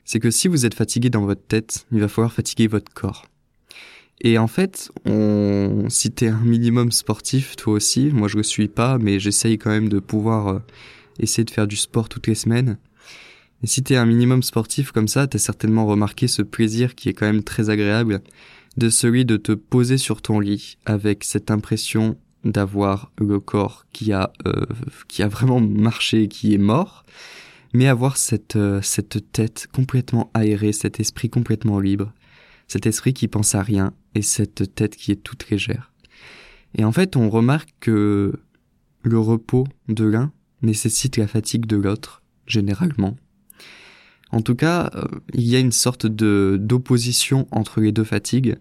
C'est 0.04 0.20
que 0.20 0.30
si 0.30 0.48
vous 0.48 0.64
êtes 0.64 0.74
fatigué 0.74 1.10
dans 1.10 1.24
votre 1.24 1.46
tête, 1.46 1.86
il 1.92 2.00
va 2.00 2.08
falloir 2.08 2.32
fatiguer 2.32 2.66
votre 2.66 2.92
corps. 2.92 3.26
Et 4.20 4.38
en 4.38 4.48
fait, 4.48 4.90
on, 5.04 5.86
si 5.88 6.10
t'es 6.10 6.28
un 6.28 6.40
minimum 6.40 6.90
sportif, 6.90 7.56
toi 7.56 7.74
aussi, 7.74 8.06
moi 8.12 8.26
je 8.26 8.36
le 8.36 8.42
suis 8.42 8.68
pas, 8.68 8.98
mais 8.98 9.20
j'essaye 9.20 9.58
quand 9.58 9.70
même 9.70 9.88
de 9.88 10.00
pouvoir 10.00 10.48
euh, 10.48 10.58
essayer 11.20 11.44
de 11.44 11.50
faire 11.50 11.66
du 11.66 11.76
sport 11.76 12.08
toutes 12.08 12.26
les 12.26 12.34
semaines. 12.34 12.78
Et 13.62 13.66
si 13.66 13.82
t'es 13.82 13.96
un 13.96 14.06
minimum 14.06 14.42
sportif 14.42 14.92
comme 14.92 15.08
ça, 15.08 15.26
t'as 15.26 15.38
certainement 15.38 15.86
remarqué 15.86 16.28
ce 16.28 16.42
plaisir 16.42 16.94
qui 16.94 17.08
est 17.08 17.12
quand 17.12 17.26
même 17.26 17.44
très 17.44 17.70
agréable 17.70 18.22
de 18.76 18.90
celui 18.90 19.24
de 19.24 19.36
te 19.36 19.52
poser 19.52 19.98
sur 19.98 20.22
ton 20.22 20.40
lit 20.40 20.78
avec 20.86 21.24
cette 21.24 21.50
impression 21.50 22.16
d'avoir 22.44 23.12
le 23.18 23.40
corps 23.40 23.86
qui 23.92 24.12
a 24.12 24.32
euh, 24.46 24.66
qui 25.08 25.22
a 25.22 25.28
vraiment 25.28 25.60
marché, 25.60 26.28
qui 26.28 26.54
est 26.54 26.58
mort, 26.58 27.04
mais 27.74 27.86
avoir 27.86 28.16
cette 28.16 28.56
euh, 28.56 28.80
cette 28.82 29.32
tête 29.32 29.68
complètement 29.72 30.30
aérée, 30.34 30.72
cet 30.72 31.00
esprit 31.00 31.30
complètement 31.30 31.80
libre, 31.80 32.12
cet 32.66 32.86
esprit 32.86 33.14
qui 33.14 33.28
pense 33.28 33.54
à 33.54 33.62
rien 33.62 33.92
et 34.14 34.22
cette 34.22 34.74
tête 34.74 34.96
qui 34.96 35.12
est 35.12 35.22
toute 35.22 35.50
légère. 35.50 35.92
Et 36.74 36.84
en 36.84 36.92
fait, 36.92 37.16
on 37.16 37.30
remarque 37.30 37.70
que 37.80 38.32
le 39.02 39.18
repos 39.18 39.66
de 39.88 40.04
l'un 40.04 40.32
nécessite 40.62 41.16
la 41.16 41.26
fatigue 41.26 41.66
de 41.66 41.76
l'autre, 41.76 42.22
généralement. 42.46 43.16
En 44.30 44.42
tout 44.42 44.54
cas, 44.54 44.90
euh, 44.94 45.04
il 45.32 45.46
y 45.46 45.56
a 45.56 45.58
une 45.58 45.72
sorte 45.72 46.06
de 46.06 46.58
d'opposition 46.60 47.48
entre 47.50 47.80
les 47.80 47.92
deux 47.92 48.04
fatigues 48.04 48.56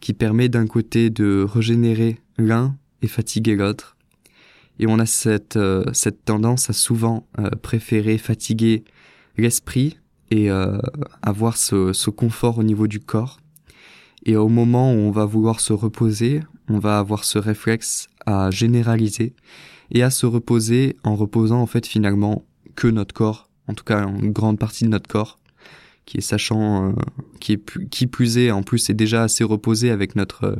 qui 0.00 0.14
permet 0.14 0.48
d'un 0.48 0.66
côté 0.66 1.10
de 1.10 1.44
régénérer 1.48 2.18
l'un 2.38 2.76
et 3.02 3.08
fatiguer 3.08 3.56
l'autre. 3.56 3.96
Et 4.78 4.86
on 4.86 4.98
a 4.98 5.06
cette, 5.06 5.56
euh, 5.56 5.84
cette 5.92 6.24
tendance 6.24 6.70
à 6.70 6.72
souvent 6.72 7.26
euh, 7.38 7.50
préférer 7.50 8.18
fatiguer 8.18 8.84
l'esprit 9.36 9.98
et 10.32 10.48
avoir 11.22 11.56
ce, 11.56 11.92
ce 11.92 12.08
confort 12.08 12.58
au 12.58 12.62
niveau 12.62 12.86
du 12.86 13.00
corps. 13.00 13.40
Et 14.24 14.36
au 14.36 14.48
moment 14.48 14.92
où 14.92 14.96
on 14.96 15.10
va 15.10 15.24
vouloir 15.24 15.58
se 15.58 15.72
reposer, 15.72 16.40
on 16.68 16.78
va 16.78 17.00
avoir 17.00 17.24
ce 17.24 17.36
réflexe 17.36 18.08
à 18.26 18.48
généraliser 18.52 19.34
et 19.90 20.04
à 20.04 20.10
se 20.10 20.26
reposer 20.26 20.96
en 21.02 21.16
reposant 21.16 21.60
en 21.60 21.66
fait 21.66 21.84
finalement 21.84 22.44
que 22.76 22.86
notre 22.86 23.12
corps, 23.12 23.50
en 23.66 23.74
tout 23.74 23.84
cas 23.84 24.06
une 24.06 24.30
grande 24.30 24.58
partie 24.58 24.84
de 24.84 24.90
notre 24.90 25.08
corps, 25.08 25.40
qui 26.06 26.18
est 26.18 26.22
sachant, 26.22 26.90
euh, 26.90 26.92
qui 27.40 27.52
est 27.52 27.88
qui 27.88 28.06
plus 28.06 28.38
est 28.38 28.50
en 28.50 28.62
plus 28.62 28.90
est 28.90 28.94
déjà 28.94 29.22
assez 29.22 29.44
reposé 29.44 29.90
avec 29.90 30.16
notre 30.16 30.44
euh, 30.44 30.56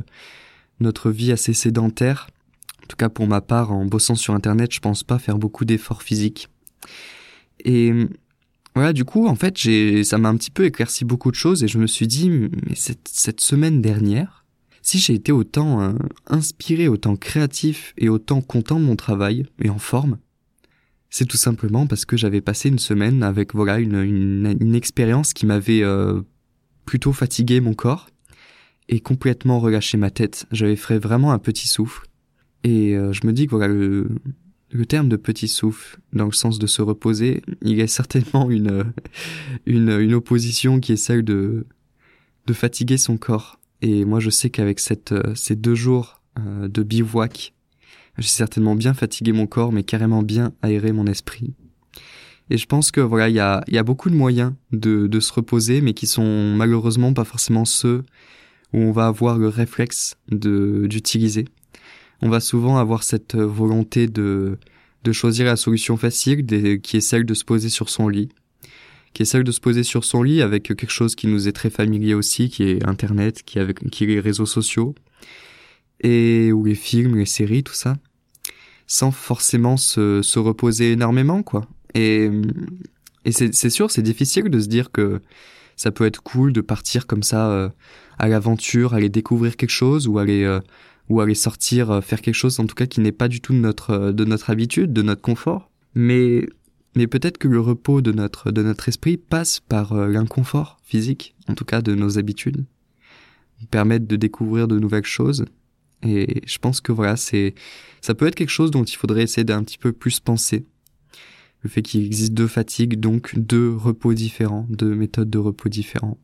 notre 0.81 1.11
vie 1.11 1.31
assez 1.31 1.53
sédentaire. 1.53 2.27
En 2.83 2.87
tout 2.87 2.97
cas 2.97 3.09
pour 3.09 3.27
ma 3.27 3.41
part, 3.41 3.71
en 3.71 3.85
bossant 3.85 4.15
sur 4.15 4.33
internet, 4.33 4.73
je 4.73 4.79
pense 4.79 5.03
pas 5.03 5.19
faire 5.19 5.37
beaucoup 5.37 5.65
d'efforts 5.65 6.03
physiques. 6.03 6.49
Et 7.63 7.93
voilà, 8.75 8.93
du 8.93 9.03
coup, 9.03 9.27
en 9.27 9.35
fait, 9.35 9.57
j'ai, 9.57 10.03
ça 10.03 10.17
m'a 10.17 10.29
un 10.29 10.37
petit 10.37 10.51
peu 10.51 10.65
éclairci 10.65 11.05
beaucoup 11.05 11.29
de 11.29 11.35
choses 11.35 11.63
et 11.63 11.67
je 11.67 11.77
me 11.77 11.87
suis 11.87 12.07
dit, 12.07 12.29
mais 12.29 12.75
cette, 12.75 13.41
semaine 13.41 13.81
dernière, 13.81 14.45
si 14.81 14.97
j'ai 14.97 15.13
été 15.13 15.31
autant 15.31 15.81
euh, 15.81 15.93
inspiré, 16.27 16.87
autant 16.87 17.15
créatif 17.15 17.93
et 17.97 18.09
autant 18.09 18.41
content 18.41 18.79
de 18.79 18.85
mon 18.85 18.95
travail 18.95 19.45
et 19.61 19.69
en 19.69 19.77
forme, 19.77 20.17
c'est 21.09 21.25
tout 21.25 21.37
simplement 21.37 21.85
parce 21.85 22.05
que 22.05 22.15
j'avais 22.15 22.39
passé 22.39 22.69
une 22.69 22.79
semaine 22.79 23.21
avec 23.21 23.53
voilà 23.53 23.79
une, 23.79 24.01
une, 24.01 24.57
une 24.61 24.75
expérience 24.75 25.33
qui 25.33 25.45
m'avait 25.45 25.83
euh, 25.83 26.21
plutôt 26.85 27.11
fatigué 27.11 27.59
mon 27.59 27.73
corps 27.73 28.07
et 28.91 28.99
complètement 28.99 29.59
relâché 29.59 29.97
ma 29.97 30.11
tête. 30.11 30.45
J'avais 30.51 30.75
fait 30.75 30.99
vraiment 30.99 31.31
un 31.31 31.39
petit 31.39 31.67
souffle 31.67 32.05
et 32.63 32.95
euh, 32.95 33.11
je 33.13 33.25
me 33.25 33.33
dis 33.33 33.47
que 33.47 33.51
voilà 33.51 33.67
le, 33.67 34.09
le 34.71 34.85
terme 34.85 35.09
de 35.09 35.15
petit 35.15 35.47
souffle, 35.47 35.99
dans 36.13 36.25
le 36.25 36.31
sens 36.31 36.59
de 36.59 36.67
se 36.67 36.81
reposer, 36.81 37.41
il 37.63 37.77
y 37.77 37.81
a 37.81 37.87
certainement 37.87 38.51
une, 38.51 38.93
une, 39.65 39.89
une 39.89 40.13
opposition 40.13 40.79
qui 40.79 40.91
est 40.91 40.97
celle 40.97 41.23
de, 41.23 41.65
de 42.45 42.53
fatiguer 42.53 42.97
son 42.97 43.17
corps. 43.17 43.59
Et 43.81 44.05
moi, 44.05 44.19
je 44.19 44.29
sais 44.29 44.51
qu'avec 44.51 44.79
cette, 44.79 45.11
euh, 45.11 45.33
ces 45.33 45.55
deux 45.55 45.73
jours 45.73 46.21
euh, 46.37 46.67
de 46.67 46.83
bivouac, 46.83 47.53
j'ai 48.17 48.27
certainement 48.27 48.75
bien 48.75 48.93
fatigué 48.93 49.31
mon 49.31 49.47
corps, 49.47 49.71
mais 49.71 49.83
carrément 49.83 50.21
bien 50.21 50.53
aéré 50.61 50.91
mon 50.91 51.07
esprit. 51.07 51.55
Et 52.49 52.57
je 52.57 52.65
pense 52.65 52.91
que 52.91 53.01
voilà, 53.01 53.29
il 53.29 53.35
y 53.35 53.39
a, 53.39 53.63
y 53.69 53.77
a 53.77 53.83
beaucoup 53.83 54.09
de 54.09 54.15
moyens 54.15 54.53
de, 54.71 55.07
de 55.07 55.19
se 55.19 55.31
reposer, 55.31 55.81
mais 55.81 55.93
qui 55.93 56.05
sont 56.05 56.53
malheureusement 56.55 57.13
pas 57.13 57.23
forcément 57.23 57.65
ceux 57.65 58.03
où 58.73 58.79
on 58.79 58.91
va 58.91 59.07
avoir 59.07 59.37
le 59.37 59.47
réflexe 59.47 60.15
de 60.29 60.87
d'utiliser. 60.87 61.45
On 62.21 62.29
va 62.29 62.39
souvent 62.39 62.77
avoir 62.77 63.03
cette 63.03 63.35
volonté 63.35 64.07
de 64.07 64.57
de 65.03 65.11
choisir 65.11 65.45
la 65.45 65.55
solution 65.55 65.97
facile, 65.97 66.45
qui 66.81 66.97
est 66.97 67.01
celle 67.01 67.25
de 67.25 67.33
se 67.33 67.43
poser 67.43 67.69
sur 67.69 67.89
son 67.89 68.07
lit, 68.07 68.29
qui 69.13 69.23
essaie 69.23 69.43
de 69.43 69.51
se 69.51 69.59
poser 69.59 69.83
sur 69.83 70.03
son 70.03 70.23
lit 70.23 70.41
avec 70.41 70.63
quelque 70.63 70.89
chose 70.89 71.15
qui 71.15 71.27
nous 71.27 71.47
est 71.47 71.51
très 71.51 71.69
familier 71.69 72.13
aussi, 72.13 72.49
qui 72.49 72.63
est 72.63 72.87
Internet, 72.87 73.43
qui 73.43 73.57
est, 73.57 73.61
avec, 73.61 73.89
qui 73.89 74.03
est 74.03 74.07
les 74.07 74.19
réseaux 74.19 74.45
sociaux, 74.45 74.95
et 76.01 76.51
ou 76.51 76.65
les 76.65 76.75
films, 76.75 77.15
les 77.15 77.25
séries, 77.25 77.63
tout 77.63 77.73
ça, 77.73 77.97
sans 78.87 79.11
forcément 79.11 79.77
se, 79.77 80.21
se 80.21 80.39
reposer 80.39 80.93
énormément, 80.93 81.43
quoi. 81.43 81.67
Et, 81.93 82.29
et 83.25 83.31
c'est 83.31 83.69
sûr, 83.69 83.91
c'est 83.91 84.01
difficile 84.01 84.49
de 84.49 84.59
se 84.59 84.67
dire 84.67 84.91
que 84.91 85.21
ça 85.81 85.91
peut 85.91 86.05
être 86.05 86.21
cool 86.21 86.53
de 86.53 86.61
partir 86.61 87.07
comme 87.07 87.23
ça 87.23 87.49
euh, 87.49 87.69
à 88.19 88.27
l'aventure, 88.27 88.93
aller 88.93 89.09
découvrir 89.09 89.57
quelque 89.57 89.71
chose 89.71 90.07
ou 90.07 90.19
aller 90.19 90.43
euh, 90.43 90.59
ou 91.09 91.21
aller 91.21 91.33
sortir 91.33 91.89
euh, 91.89 92.01
faire 92.01 92.21
quelque 92.21 92.35
chose 92.35 92.59
en 92.59 92.67
tout 92.67 92.75
cas 92.75 92.85
qui 92.85 93.01
n'est 93.01 93.11
pas 93.11 93.27
du 93.27 93.41
tout 93.41 93.51
de 93.51 93.57
notre 93.57 94.11
de 94.11 94.23
notre 94.23 94.51
habitude, 94.51 94.93
de 94.93 95.01
notre 95.01 95.23
confort. 95.23 95.71
Mais 95.95 96.47
mais 96.95 97.07
peut-être 97.07 97.39
que 97.39 97.47
le 97.47 97.59
repos 97.59 98.01
de 98.01 98.11
notre, 98.11 98.51
de 98.51 98.61
notre 98.61 98.89
esprit 98.89 99.17
passe 99.17 99.59
par 99.61 99.95
l'inconfort 99.95 100.77
physique, 100.83 101.35
en 101.47 101.55
tout 101.55 101.63
cas 101.63 101.81
de 101.81 101.95
nos 101.95 102.19
habitudes, 102.19 102.65
permettre 103.71 104.05
de 104.07 104.17
découvrir 104.17 104.67
de 104.67 104.77
nouvelles 104.77 105.05
choses. 105.05 105.45
Et 106.03 106.41
je 106.45 106.57
pense 106.57 106.81
que 106.81 106.91
voilà, 106.91 107.15
c'est, 107.15 107.55
ça 108.01 108.13
peut 108.13 108.27
être 108.27 108.35
quelque 108.35 108.49
chose 108.49 108.71
dont 108.71 108.83
il 108.83 108.97
faudrait 108.97 109.23
essayer 109.23 109.45
d'un 109.45 109.63
petit 109.63 109.77
peu 109.77 109.93
plus 109.93 110.19
penser. 110.19 110.65
Le 111.63 111.69
fait 111.69 111.81
qu'il 111.81 112.05
existe 112.05 112.33
deux 112.33 112.47
fatigues, 112.47 112.99
donc 112.99 113.37
deux 113.37 113.75
repos 113.75 114.13
différents, 114.13 114.65
deux 114.69 114.95
méthodes 114.95 115.29
de 115.29 115.37
repos 115.37 115.69
différents. 115.69 116.17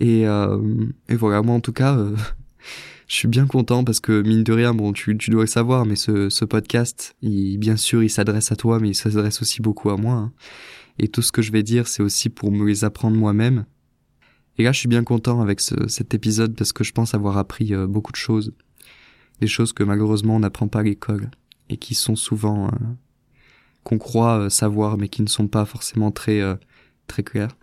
Et, 0.00 0.26
euh, 0.26 0.86
et 1.08 1.14
voilà, 1.14 1.42
moi 1.42 1.54
en 1.54 1.60
tout 1.60 1.72
cas, 1.72 1.96
euh, 1.96 2.16
je 3.06 3.14
suis 3.14 3.28
bien 3.28 3.46
content 3.46 3.84
parce 3.84 4.00
que 4.00 4.22
mine 4.22 4.42
de 4.42 4.52
rien, 4.52 4.74
bon, 4.74 4.92
tu, 4.92 5.16
tu 5.16 5.30
dois 5.30 5.42
le 5.42 5.46
savoir, 5.46 5.86
mais 5.86 5.96
ce, 5.96 6.28
ce 6.28 6.44
podcast, 6.44 7.14
il, 7.22 7.58
bien 7.58 7.76
sûr, 7.76 8.02
il 8.02 8.10
s'adresse 8.10 8.50
à 8.50 8.56
toi, 8.56 8.80
mais 8.80 8.88
il 8.88 8.94
s'adresse 8.94 9.42
aussi 9.42 9.62
beaucoup 9.62 9.90
à 9.90 9.96
moi. 9.96 10.14
Hein. 10.14 10.32
Et 10.98 11.08
tout 11.08 11.22
ce 11.22 11.32
que 11.32 11.42
je 11.42 11.52
vais 11.52 11.62
dire, 11.62 11.86
c'est 11.86 12.02
aussi 12.02 12.28
pour 12.28 12.50
me 12.50 12.66
les 12.66 12.84
apprendre 12.84 13.16
moi-même. 13.16 13.64
Et 14.58 14.64
là, 14.64 14.72
je 14.72 14.78
suis 14.78 14.88
bien 14.88 15.04
content 15.04 15.40
avec 15.40 15.60
cet 15.60 16.12
épisode 16.12 16.54
parce 16.54 16.74
que 16.74 16.84
je 16.84 16.92
pense 16.92 17.14
avoir 17.14 17.38
appris 17.38 17.72
euh, 17.72 17.86
beaucoup 17.86 18.12
de 18.12 18.16
choses. 18.16 18.52
Des 19.40 19.46
choses 19.46 19.72
que 19.72 19.82
malheureusement 19.82 20.36
on 20.36 20.40
n'apprend 20.40 20.68
pas 20.68 20.80
à 20.80 20.82
l'école 20.82 21.30
et 21.70 21.78
qui 21.78 21.94
sont 21.94 22.16
souvent 22.16 22.66
euh, 22.66 22.70
qu'on 23.84 23.98
croit 23.98 24.38
euh, 24.38 24.48
savoir 24.48 24.98
mais 24.98 25.08
qui 25.08 25.22
ne 25.22 25.28
sont 25.28 25.48
pas 25.48 25.64
forcément 25.64 26.10
très 26.10 26.42
très 27.06 27.22
claires. 27.22 27.56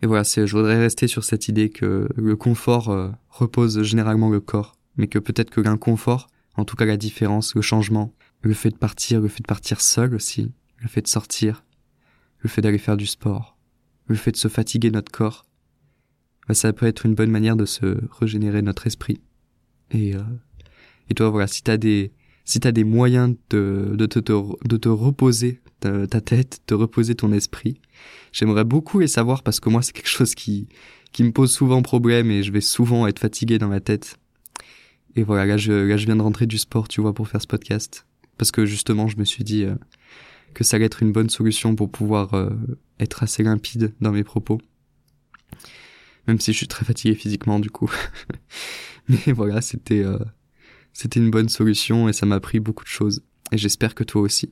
Et 0.00 0.06
voilà, 0.06 0.22
c'est, 0.22 0.46
je 0.46 0.56
voudrais 0.56 0.78
rester 0.78 1.08
sur 1.08 1.24
cette 1.24 1.48
idée 1.48 1.70
que 1.70 2.08
le 2.14 2.36
confort 2.36 3.12
repose 3.28 3.82
généralement 3.82 4.30
le 4.30 4.38
corps, 4.38 4.76
mais 4.96 5.08
que 5.08 5.18
peut-être 5.18 5.50
que 5.50 5.60
l'inconfort, 5.60 6.28
en 6.56 6.64
tout 6.64 6.76
cas 6.76 6.84
la 6.84 6.96
différence, 6.96 7.56
le 7.56 7.62
changement, 7.62 8.14
le 8.42 8.54
fait 8.54 8.70
de 8.70 8.76
partir, 8.76 9.20
le 9.20 9.26
fait 9.28 9.42
de 9.42 9.48
partir 9.48 9.80
seul 9.80 10.14
aussi, 10.14 10.52
le 10.78 10.88
fait 10.88 11.02
de 11.02 11.08
sortir, 11.08 11.64
le 12.38 12.48
fait 12.48 12.60
d'aller 12.60 12.78
faire 12.78 12.96
du 12.96 13.06
sport, 13.06 13.56
le 14.06 14.14
fait 14.14 14.32
de 14.32 14.36
se 14.36 14.48
fatiguer 14.48 14.90
notre 14.90 15.10
corps, 15.10 15.46
bah, 16.46 16.54
ça 16.54 16.72
peut 16.72 16.86
être 16.86 17.06
une 17.06 17.14
bonne 17.14 17.30
manière 17.30 17.56
de 17.56 17.66
se 17.66 17.98
régénérer 18.10 18.62
notre 18.62 18.86
esprit. 18.86 19.20
Et, 19.90 20.14
euh, 20.14 20.22
et 21.10 21.14
toi, 21.14 21.28
voilà, 21.30 21.46
si 21.46 21.62
t'as 21.62 21.76
des, 21.76 22.12
si 22.48 22.60
t'as 22.60 22.72
des 22.72 22.84
moyens 22.84 23.36
de, 23.50 23.92
de, 23.94 24.06
te, 24.06 24.18
de 24.20 24.76
te 24.78 24.88
reposer 24.88 25.60
ta, 25.80 26.06
ta 26.06 26.22
tête, 26.22 26.62
de 26.66 26.74
reposer 26.74 27.14
ton 27.14 27.30
esprit, 27.30 27.78
j'aimerais 28.32 28.64
beaucoup 28.64 29.00
les 29.00 29.06
savoir 29.06 29.42
parce 29.42 29.60
que 29.60 29.68
moi, 29.68 29.82
c'est 29.82 29.92
quelque 29.92 30.08
chose 30.08 30.34
qui, 30.34 30.66
qui 31.12 31.24
me 31.24 31.30
pose 31.30 31.52
souvent 31.52 31.82
problème 31.82 32.30
et 32.30 32.42
je 32.42 32.50
vais 32.50 32.62
souvent 32.62 33.06
être 33.06 33.18
fatigué 33.18 33.58
dans 33.58 33.68
ma 33.68 33.80
tête. 33.80 34.18
Et 35.14 35.24
voilà, 35.24 35.44
là 35.44 35.56
je, 35.58 35.72
là, 35.72 35.98
je 35.98 36.06
viens 36.06 36.16
de 36.16 36.22
rentrer 36.22 36.46
du 36.46 36.56
sport, 36.56 36.88
tu 36.88 37.02
vois, 37.02 37.12
pour 37.12 37.28
faire 37.28 37.42
ce 37.42 37.46
podcast. 37.46 38.06
Parce 38.38 38.50
que 38.50 38.64
justement, 38.64 39.08
je 39.08 39.18
me 39.18 39.24
suis 39.24 39.44
dit, 39.44 39.64
euh, 39.64 39.74
que 40.54 40.64
ça 40.64 40.76
allait 40.76 40.86
être 40.86 41.02
une 41.02 41.12
bonne 41.12 41.28
solution 41.28 41.76
pour 41.76 41.90
pouvoir 41.90 42.32
euh, 42.32 42.48
être 42.98 43.22
assez 43.22 43.42
limpide 43.42 43.92
dans 44.00 44.12
mes 44.12 44.24
propos. 44.24 44.58
Même 46.26 46.40
si 46.40 46.54
je 46.54 46.56
suis 46.56 46.68
très 46.68 46.86
fatigué 46.86 47.14
physiquement 47.14 47.60
du 47.60 47.68
coup. 47.68 47.90
Mais 49.10 49.32
voilà, 49.34 49.60
c'était 49.60 50.02
euh, 50.02 50.18
c'était 50.98 51.20
une 51.20 51.30
bonne 51.30 51.48
solution 51.48 52.08
et 52.08 52.12
ça 52.12 52.26
m'a 52.26 52.34
appris 52.34 52.58
beaucoup 52.58 52.82
de 52.82 52.88
choses. 52.88 53.22
Et 53.52 53.56
j'espère 53.56 53.94
que 53.94 54.02
toi 54.02 54.20
aussi. 54.20 54.50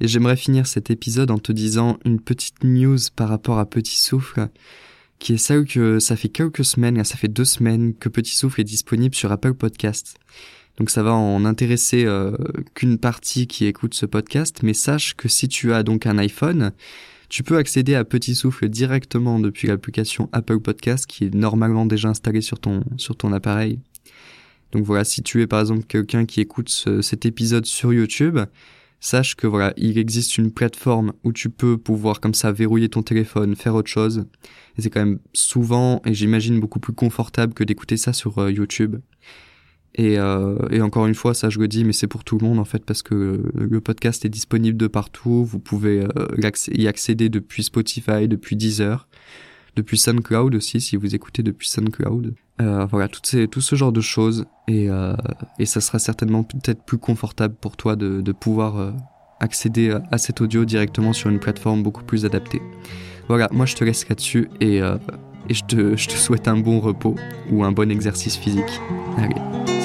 Et 0.00 0.08
j'aimerais 0.08 0.36
finir 0.38 0.66
cet 0.66 0.90
épisode 0.90 1.30
en 1.30 1.36
te 1.36 1.52
disant 1.52 1.98
une 2.06 2.18
petite 2.18 2.64
news 2.64 2.96
par 3.14 3.28
rapport 3.28 3.58
à 3.58 3.66
Petit 3.68 4.00
Souffle, 4.00 4.48
qui 5.18 5.34
est 5.34 5.38
celle 5.38 5.66
que 5.66 5.98
ça 5.98 6.16
fait 6.16 6.30
quelques 6.30 6.64
semaines, 6.64 7.04
ça 7.04 7.18
fait 7.18 7.28
deux 7.28 7.44
semaines 7.44 7.94
que 7.94 8.08
Petit 8.08 8.34
Souffle 8.34 8.62
est 8.62 8.64
disponible 8.64 9.14
sur 9.14 9.30
Apple 9.30 9.52
Podcast. 9.52 10.16
Donc 10.78 10.88
ça 10.88 11.02
va 11.02 11.12
en 11.12 11.44
intéresser 11.44 12.06
euh, 12.06 12.34
qu'une 12.72 12.96
partie 12.96 13.46
qui 13.46 13.66
écoute 13.66 13.92
ce 13.92 14.06
podcast, 14.06 14.60
mais 14.62 14.72
sache 14.72 15.14
que 15.14 15.28
si 15.28 15.46
tu 15.46 15.74
as 15.74 15.82
donc 15.82 16.06
un 16.06 16.16
iPhone, 16.16 16.72
tu 17.28 17.42
peux 17.42 17.58
accéder 17.58 17.94
à 17.94 18.04
Petit 18.04 18.34
Souffle 18.34 18.70
directement 18.70 19.38
depuis 19.40 19.68
l'application 19.68 20.30
Apple 20.32 20.60
Podcast 20.60 21.04
qui 21.06 21.24
est 21.24 21.34
normalement 21.34 21.84
déjà 21.84 22.08
installée 22.08 22.40
sur 22.40 22.58
ton 22.58 22.82
sur 22.96 23.14
ton 23.14 23.34
appareil. 23.34 23.78
Donc 24.76 24.84
voilà, 24.84 25.04
si 25.04 25.22
tu 25.22 25.40
es 25.40 25.46
par 25.46 25.60
exemple 25.60 25.84
quelqu'un 25.86 26.26
qui 26.26 26.42
écoute 26.42 26.68
cet 27.00 27.24
épisode 27.24 27.64
sur 27.64 27.94
YouTube, 27.94 28.38
sache 29.00 29.34
que 29.34 29.46
voilà, 29.46 29.72
il 29.78 29.96
existe 29.96 30.36
une 30.36 30.52
plateforme 30.52 31.14
où 31.24 31.32
tu 31.32 31.48
peux 31.48 31.78
pouvoir 31.78 32.20
comme 32.20 32.34
ça 32.34 32.52
verrouiller 32.52 32.90
ton 32.90 33.02
téléphone, 33.02 33.56
faire 33.56 33.74
autre 33.74 33.88
chose. 33.88 34.26
C'est 34.76 34.90
quand 34.90 35.00
même 35.00 35.18
souvent 35.32 36.02
et 36.04 36.12
j'imagine 36.12 36.60
beaucoup 36.60 36.78
plus 36.78 36.92
confortable 36.92 37.54
que 37.54 37.64
d'écouter 37.64 37.96
ça 37.96 38.12
sur 38.12 38.36
euh, 38.36 38.52
YouTube. 38.52 38.96
Et, 39.94 40.18
euh, 40.18 40.58
et, 40.70 40.82
encore 40.82 41.06
une 41.06 41.14
fois, 41.14 41.32
ça 41.32 41.48
je 41.48 41.58
le 41.58 41.68
dis, 41.68 41.82
mais 41.82 41.94
c'est 41.94 42.06
pour 42.06 42.22
tout 42.22 42.36
le 42.36 42.46
monde 42.46 42.58
en 42.58 42.66
fait, 42.66 42.84
parce 42.84 43.02
que 43.02 43.50
le 43.54 43.80
podcast 43.80 44.26
est 44.26 44.28
disponible 44.28 44.76
de 44.76 44.88
partout. 44.88 45.42
Vous 45.42 45.58
pouvez 45.58 46.02
euh, 46.02 46.50
y 46.74 46.86
accéder 46.86 47.30
depuis 47.30 47.62
Spotify, 47.62 48.28
depuis 48.28 48.56
Deezer, 48.56 49.08
depuis 49.76 49.98
SoundCloud 49.98 50.54
aussi, 50.54 50.80
si 50.80 50.96
vous 50.96 51.14
écoutez 51.14 51.42
depuis 51.42 51.68
SoundCloud. 51.68 52.34
Euh, 52.60 52.86
voilà, 52.86 53.08
ces, 53.22 53.46
tout 53.46 53.60
ce 53.60 53.76
genre 53.76 53.92
de 53.92 54.00
choses. 54.00 54.46
Et, 54.66 54.88
euh, 54.88 55.14
ça 55.64 55.80
sera 55.80 55.98
certainement 55.98 56.42
peut-être 56.42 56.82
plus 56.82 56.98
confortable 56.98 57.54
pour 57.60 57.76
toi 57.76 57.94
de, 57.94 58.32
pouvoir 58.32 58.78
euh, 58.78 58.90
accéder 59.40 59.96
à 60.10 60.18
cet 60.18 60.40
audio 60.40 60.64
directement 60.64 61.12
sur 61.12 61.30
une 61.30 61.38
plateforme 61.38 61.82
beaucoup 61.82 62.04
plus 62.04 62.24
adaptée. 62.24 62.62
Voilà, 63.28 63.48
moi 63.52 63.66
je 63.66 63.74
te 63.74 63.84
laisse 63.84 64.08
là-dessus 64.08 64.48
et, 64.60 64.76
et 64.78 65.54
je, 65.54 65.64
te, 65.64 65.96
je 65.96 66.08
te 66.08 66.14
souhaite 66.14 66.48
un 66.48 66.56
bon 66.56 66.80
repos 66.80 67.16
ou 67.50 67.64
un 67.64 67.72
bon 67.72 67.90
exercice 67.90 68.36
physique. 68.36 68.80
Allez. 69.18 69.75